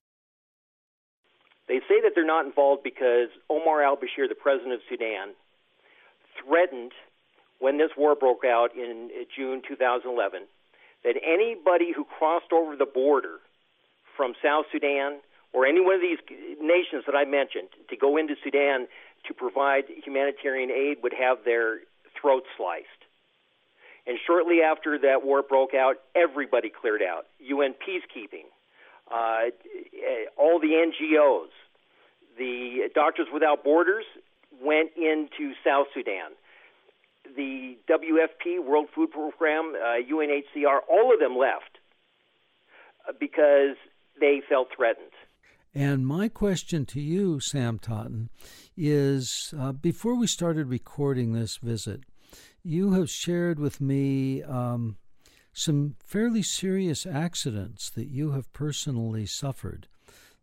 They 1.68 1.80
say 1.88 2.00
that 2.02 2.12
they're 2.14 2.26
not 2.26 2.46
involved 2.46 2.82
because 2.82 3.28
Omar 3.48 3.82
al 3.82 3.96
Bashir, 3.96 4.28
the 4.28 4.34
president 4.34 4.74
of 4.74 4.80
Sudan, 4.90 5.34
threatened 6.44 6.92
when 7.58 7.78
this 7.78 7.90
war 7.96 8.14
broke 8.14 8.44
out 8.44 8.74
in 8.74 9.10
June 9.36 9.62
2011 9.66 10.42
that 11.04 11.14
anybody 11.24 11.92
who 11.94 12.04
crossed 12.04 12.52
over 12.52 12.76
the 12.76 12.86
border 12.86 13.38
from 14.16 14.34
South 14.42 14.66
Sudan 14.72 15.20
or 15.52 15.66
any 15.66 15.80
one 15.80 15.94
of 15.94 16.00
these 16.00 16.18
nations 16.60 17.04
that 17.06 17.14
I 17.14 17.24
mentioned 17.24 17.68
to 17.88 17.96
go 17.96 18.16
into 18.16 18.34
Sudan 18.42 18.86
to 19.26 19.34
provide 19.34 19.84
humanitarian 20.04 20.70
aid 20.70 20.98
would 21.02 21.14
have 21.14 21.38
their 21.44 21.80
throats 22.20 22.46
sliced. 22.56 22.86
And 24.06 24.18
shortly 24.26 24.60
after 24.62 24.98
that 24.98 25.24
war 25.24 25.42
broke 25.42 25.74
out, 25.74 25.96
everybody 26.14 26.70
cleared 26.70 27.02
out. 27.02 27.26
UN 27.40 27.74
peacekeeping, 27.74 28.48
uh, 29.10 29.50
all 30.36 30.58
the 30.58 30.68
NGOs, 30.68 31.50
the 32.38 32.88
Doctors 32.94 33.26
Without 33.32 33.62
Borders 33.62 34.04
went 34.62 34.90
into 34.96 35.52
South 35.64 35.86
Sudan. 35.94 36.32
The 37.36 37.76
WFP, 37.88 38.64
World 38.64 38.88
Food 38.94 39.10
Program, 39.10 39.74
uh, 39.76 40.02
UNHCR, 40.10 40.80
all 40.90 41.12
of 41.12 41.20
them 41.20 41.36
left 41.36 41.78
uh, 43.08 43.12
because 43.18 43.76
they 44.20 44.42
felt 44.48 44.68
threatened. 44.76 45.10
And 45.74 46.06
my 46.06 46.28
question 46.28 46.84
to 46.86 47.00
you, 47.00 47.38
Sam 47.38 47.78
Totten, 47.78 48.28
is 48.76 49.54
uh, 49.58 49.72
before 49.72 50.16
we 50.16 50.26
started 50.26 50.66
recording 50.66 51.32
this 51.32 51.58
visit, 51.58 52.02
you 52.62 52.92
have 52.92 53.08
shared 53.08 53.58
with 53.58 53.80
me 53.80 54.42
um, 54.42 54.96
some 55.52 55.94
fairly 56.04 56.42
serious 56.42 57.06
accidents 57.06 57.88
that 57.90 58.08
you 58.08 58.32
have 58.32 58.52
personally 58.52 59.26
suffered 59.26 59.86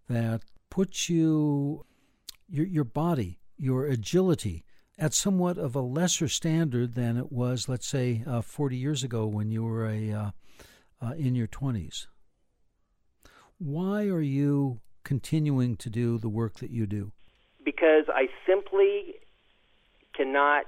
that 0.07 0.43
put 0.69 1.09
you, 1.09 1.85
your, 2.47 2.65
your 2.65 2.83
body, 2.85 3.39
your 3.57 3.85
agility, 3.85 4.63
at 4.97 5.13
somewhat 5.13 5.57
of 5.57 5.75
a 5.75 5.81
lesser 5.81 6.27
standard 6.27 6.95
than 6.95 7.17
it 7.17 7.31
was, 7.31 7.69
let's 7.69 7.87
say, 7.87 8.23
uh, 8.25 8.41
40 8.41 8.77
years 8.77 9.03
ago 9.03 9.27
when 9.27 9.51
you 9.51 9.63
were 9.63 9.87
a, 9.87 10.11
uh, 10.11 10.31
uh, 11.01 11.11
in 11.17 11.35
your 11.35 11.47
20s. 11.47 12.07
Why 13.59 14.03
are 14.03 14.21
you 14.21 14.81
continuing 15.03 15.77
to 15.77 15.89
do 15.89 16.19
the 16.19 16.29
work 16.29 16.55
that 16.59 16.69
you 16.69 16.85
do? 16.85 17.11
Because 17.65 18.05
I 18.07 18.27
simply 18.45 19.15
cannot 20.15 20.65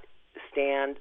stand 0.52 0.98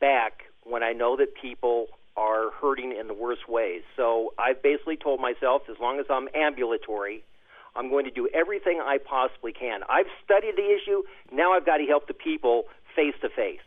back 0.00 0.44
when 0.62 0.82
I 0.82 0.92
know 0.92 1.16
that 1.16 1.34
people 1.40 1.88
are 2.16 2.50
hurting 2.52 2.96
in 2.98 3.06
the 3.06 3.14
worst 3.14 3.48
ways. 3.48 3.82
So 3.96 4.32
I've 4.38 4.62
basically 4.62 4.96
told 4.96 5.20
myself 5.20 5.62
as 5.70 5.76
long 5.78 6.00
as 6.00 6.06
I'm 6.08 6.28
ambulatory, 6.34 7.22
I'm 7.76 7.90
going 7.90 8.06
to 8.06 8.10
do 8.10 8.28
everything 8.32 8.80
I 8.82 8.98
possibly 8.98 9.52
can. 9.52 9.80
I've 9.90 10.06
studied 10.24 10.56
the 10.56 10.74
issue. 10.74 11.02
Now 11.30 11.52
I've 11.52 11.66
got 11.66 11.78
to 11.78 11.84
help 11.84 12.06
the 12.06 12.14
people 12.14 12.64
face 12.96 13.14
to 13.20 13.28
face. 13.28 13.60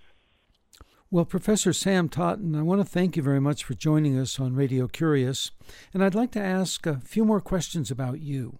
Well, 1.09 1.23
Professor 1.23 1.71
Sam 1.71 2.09
Totten, 2.09 2.53
I 2.53 2.63
want 2.63 2.81
to 2.81 2.85
thank 2.85 3.15
you 3.15 3.23
very 3.23 3.39
much 3.39 3.63
for 3.63 3.73
joining 3.73 4.19
us 4.19 4.41
on 4.41 4.55
Radio 4.55 4.89
Curious. 4.89 5.51
And 5.93 6.03
I'd 6.03 6.13
like 6.13 6.31
to 6.31 6.41
ask 6.41 6.85
a 6.85 6.99
few 6.99 7.23
more 7.23 7.39
questions 7.39 7.89
about 7.89 8.19
you. 8.19 8.59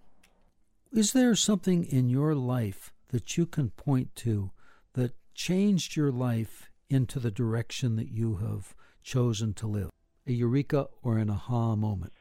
Is 0.90 1.12
there 1.12 1.34
something 1.34 1.84
in 1.84 2.08
your 2.08 2.34
life 2.34 2.94
that 3.08 3.36
you 3.36 3.44
can 3.44 3.68
point 3.68 4.16
to 4.16 4.52
that 4.94 5.12
changed 5.34 5.94
your 5.94 6.10
life 6.10 6.70
into 6.88 7.20
the 7.20 7.30
direction 7.30 7.96
that 7.96 8.08
you 8.08 8.36
have 8.36 8.74
chosen 9.02 9.52
to 9.52 9.66
live? 9.66 9.90
A 10.26 10.32
eureka 10.32 10.86
or 11.02 11.18
an 11.18 11.28
aha 11.28 11.76
moment? 11.76 12.14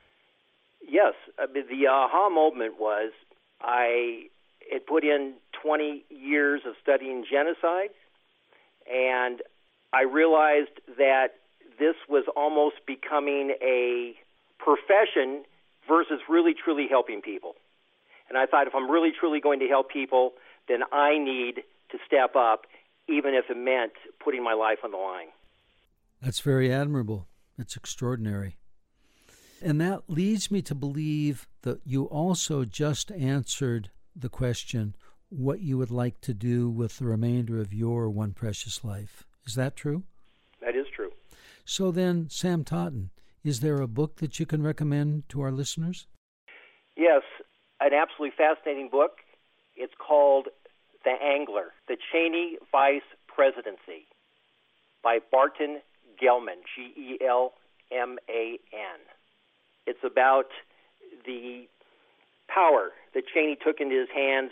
Yes. 0.82 1.14
the 1.38 1.88
aha 1.90 2.30
moment 2.30 2.74
was 2.78 3.14
I 3.62 4.24
had 4.70 4.86
put 4.86 5.06
in 5.06 5.36
20 5.64 6.04
years 6.10 6.64
of 6.68 6.74
studying 6.84 7.24
genocide, 7.32 7.92
and 8.92 9.42
I 9.94 10.04
realized 10.04 10.82
that 10.98 11.28
this 11.80 11.96
was 12.10 12.26
almost 12.36 12.76
becoming 12.86 13.56
a 13.62 14.14
profession 14.60 15.44
versus 15.88 16.20
really 16.28 16.54
truly 16.54 16.88
helping 16.90 17.22
people. 17.22 17.56
And 18.30 18.38
I 18.38 18.46
thought 18.46 18.68
if 18.68 18.76
I'm 18.76 18.90
really 18.90 19.12
truly 19.18 19.40
going 19.40 19.60
to 19.60 19.68
help 19.68 19.90
people, 19.90 20.34
then 20.68 20.80
I 20.92 21.18
need 21.18 21.64
to 21.92 21.98
step 22.06 22.36
up, 22.36 22.66
even 23.08 23.34
if 23.34 23.46
it 23.50 23.58
meant 23.58 23.94
putting 24.24 24.44
my 24.44 24.54
life 24.54 24.80
on 24.84 24.92
the 24.92 24.98
line. 24.98 25.28
That's 26.22 26.42
very 26.42 26.72
admirable. 26.72 27.28
It's 27.58 27.76
extraordinary. 27.76 28.58
And 29.62 29.80
that 29.82 30.04
leads 30.08 30.52
me 30.52 30.62
to 30.64 30.76
believe 30.76 31.48
that 31.62 31.82
you 31.86 32.04
also 32.06 32.66
just 32.66 33.12
answered 33.12 33.90
the 34.16 34.30
question 34.30 34.96
what 35.30 35.62
you 35.62 35.78
would 35.78 35.92
like 35.92 36.22
to 36.22 36.34
do 36.34 36.70
with 36.70 36.98
the 36.98 37.06
remainder 37.06 37.60
of 37.60 37.74
your 37.74 38.10
one 38.10 38.34
precious 38.34 38.84
life. 38.84 39.27
Is 39.48 39.56
that 39.56 39.76
true? 39.76 40.04
That 40.62 40.76
is 40.76 40.86
true. 40.94 41.12
So 41.66 41.92
then, 41.92 42.28
Sam 42.30 42.64
Totten, 42.64 43.10
is 43.44 43.62
there 43.62 43.82
a 43.82 43.88
book 43.88 44.18
that 44.18 44.40
you 44.40 44.46
can 44.46 44.62
recommend 44.62 45.30
to 45.30 45.42
our 45.42 45.52
listeners? 45.52 46.08
Yes, 46.96 47.22
an 47.80 47.94
absolutely 47.94 48.36
fascinating 48.38 48.90
book. 48.90 49.20
It's 49.76 49.94
called 49.98 50.48
The 51.06 51.14
Angler, 51.24 51.74
The 51.88 51.98
Cheney 52.12 52.58
Vice 52.72 53.08
Presidency 53.28 54.08
by 55.04 55.20
Barton 55.32 55.80
Gellman, 56.22 56.62
G 56.76 56.94
E 56.98 57.18
L 57.26 57.54
M 57.92 58.18
A 58.30 58.60
N. 58.74 59.00
It's 59.86 60.04
about 60.04 60.48
the 61.26 61.68
power 62.48 62.92
that 63.14 63.24
Cheney 63.34 63.56
took 63.64 63.80
into 63.80 63.98
his 63.98 64.10
hands 64.14 64.52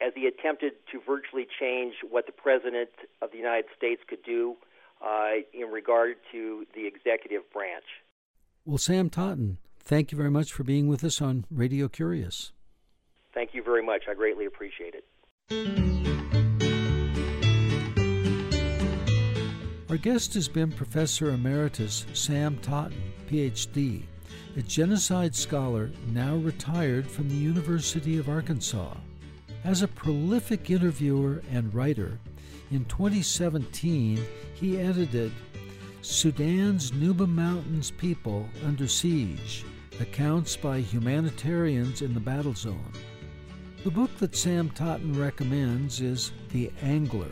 as 0.00 0.12
he 0.14 0.26
attempted 0.26 0.72
to 0.92 1.00
virtually 1.06 1.46
change 1.58 1.94
what 2.08 2.26
the 2.26 2.32
President 2.32 2.90
of 3.20 3.30
the 3.32 3.36
United 3.38 3.66
States 3.76 4.02
could 4.08 4.22
do 4.22 4.56
uh, 5.04 5.30
in 5.52 5.68
regard 5.68 6.16
to 6.32 6.66
the 6.74 6.86
executive 6.86 7.42
branch. 7.52 7.84
Well, 8.64 8.78
Sam 8.78 9.10
Totten, 9.10 9.58
thank 9.82 10.12
you 10.12 10.18
very 10.18 10.30
much 10.30 10.52
for 10.52 10.62
being 10.62 10.88
with 10.88 11.02
us 11.02 11.20
on 11.20 11.44
Radio 11.50 11.88
Curious. 11.88 12.52
Thank 13.34 13.54
you 13.54 13.62
very 13.62 13.84
much. 13.84 14.02
I 14.08 14.14
greatly 14.14 14.46
appreciate 14.46 14.94
it. 14.94 15.04
Our 19.88 19.96
guest 19.96 20.34
has 20.34 20.48
been 20.48 20.70
Professor 20.70 21.30
Emeritus 21.30 22.04
Sam 22.12 22.58
Totten, 22.58 23.00
PhD, 23.30 24.02
a 24.56 24.62
genocide 24.62 25.34
scholar 25.34 25.90
now 26.08 26.34
retired 26.36 27.10
from 27.10 27.28
the 27.28 27.34
University 27.34 28.18
of 28.18 28.28
Arkansas. 28.28 28.94
As 29.64 29.82
a 29.82 29.88
prolific 29.88 30.70
interviewer 30.70 31.42
and 31.50 31.74
writer, 31.74 32.18
in 32.70 32.84
2017 32.84 34.20
he 34.54 34.78
edited 34.78 35.32
Sudan's 36.00 36.92
Nuba 36.92 37.28
Mountains 37.28 37.90
People 37.90 38.48
Under 38.64 38.86
Siege 38.86 39.64
Accounts 40.00 40.56
by 40.56 40.80
Humanitarians 40.80 42.02
in 42.02 42.14
the 42.14 42.20
Battle 42.20 42.54
Zone. 42.54 42.92
The 43.82 43.90
book 43.90 44.16
that 44.18 44.36
Sam 44.36 44.70
Totten 44.70 45.18
recommends 45.18 46.00
is 46.00 46.32
The 46.50 46.70
Angler 46.82 47.30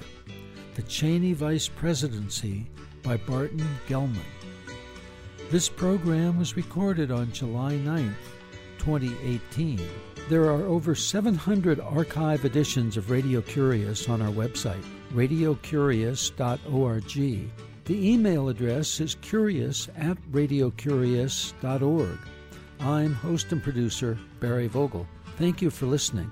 The 0.75 0.83
Cheney 0.83 1.33
Vice 1.33 1.69
Presidency 1.69 2.67
by 3.03 3.19
Barton 3.19 3.67
Gellman. 3.87 4.19
This 5.49 5.69
program 5.69 6.39
was 6.39 6.57
recorded 6.57 7.13
on 7.13 7.31
July 7.31 7.77
9, 7.77 8.17
2018. 8.79 9.81
There 10.29 10.47
are 10.47 10.65
over 10.65 10.97
700 10.97 11.79
archive 11.79 12.45
editions 12.45 12.97
of 12.97 13.13
Radio 13.13 13.41
Curious 13.41 14.09
on 14.09 14.21
our 14.21 14.33
website, 14.33 14.83
radiocurious.org. 15.15 17.51
The 17.85 18.13
email 18.13 18.49
address 18.49 18.99
is 18.99 19.15
curious 19.21 19.89
at 19.97 20.17
radiocurious.org. 20.33 22.19
I'm 22.81 23.15
host 23.15 23.53
and 23.53 23.63
producer 23.63 24.19
Barry 24.41 24.67
Vogel. 24.67 25.07
Thank 25.37 25.63
you 25.63 25.71
for 25.71 25.87
listening. 25.87 26.29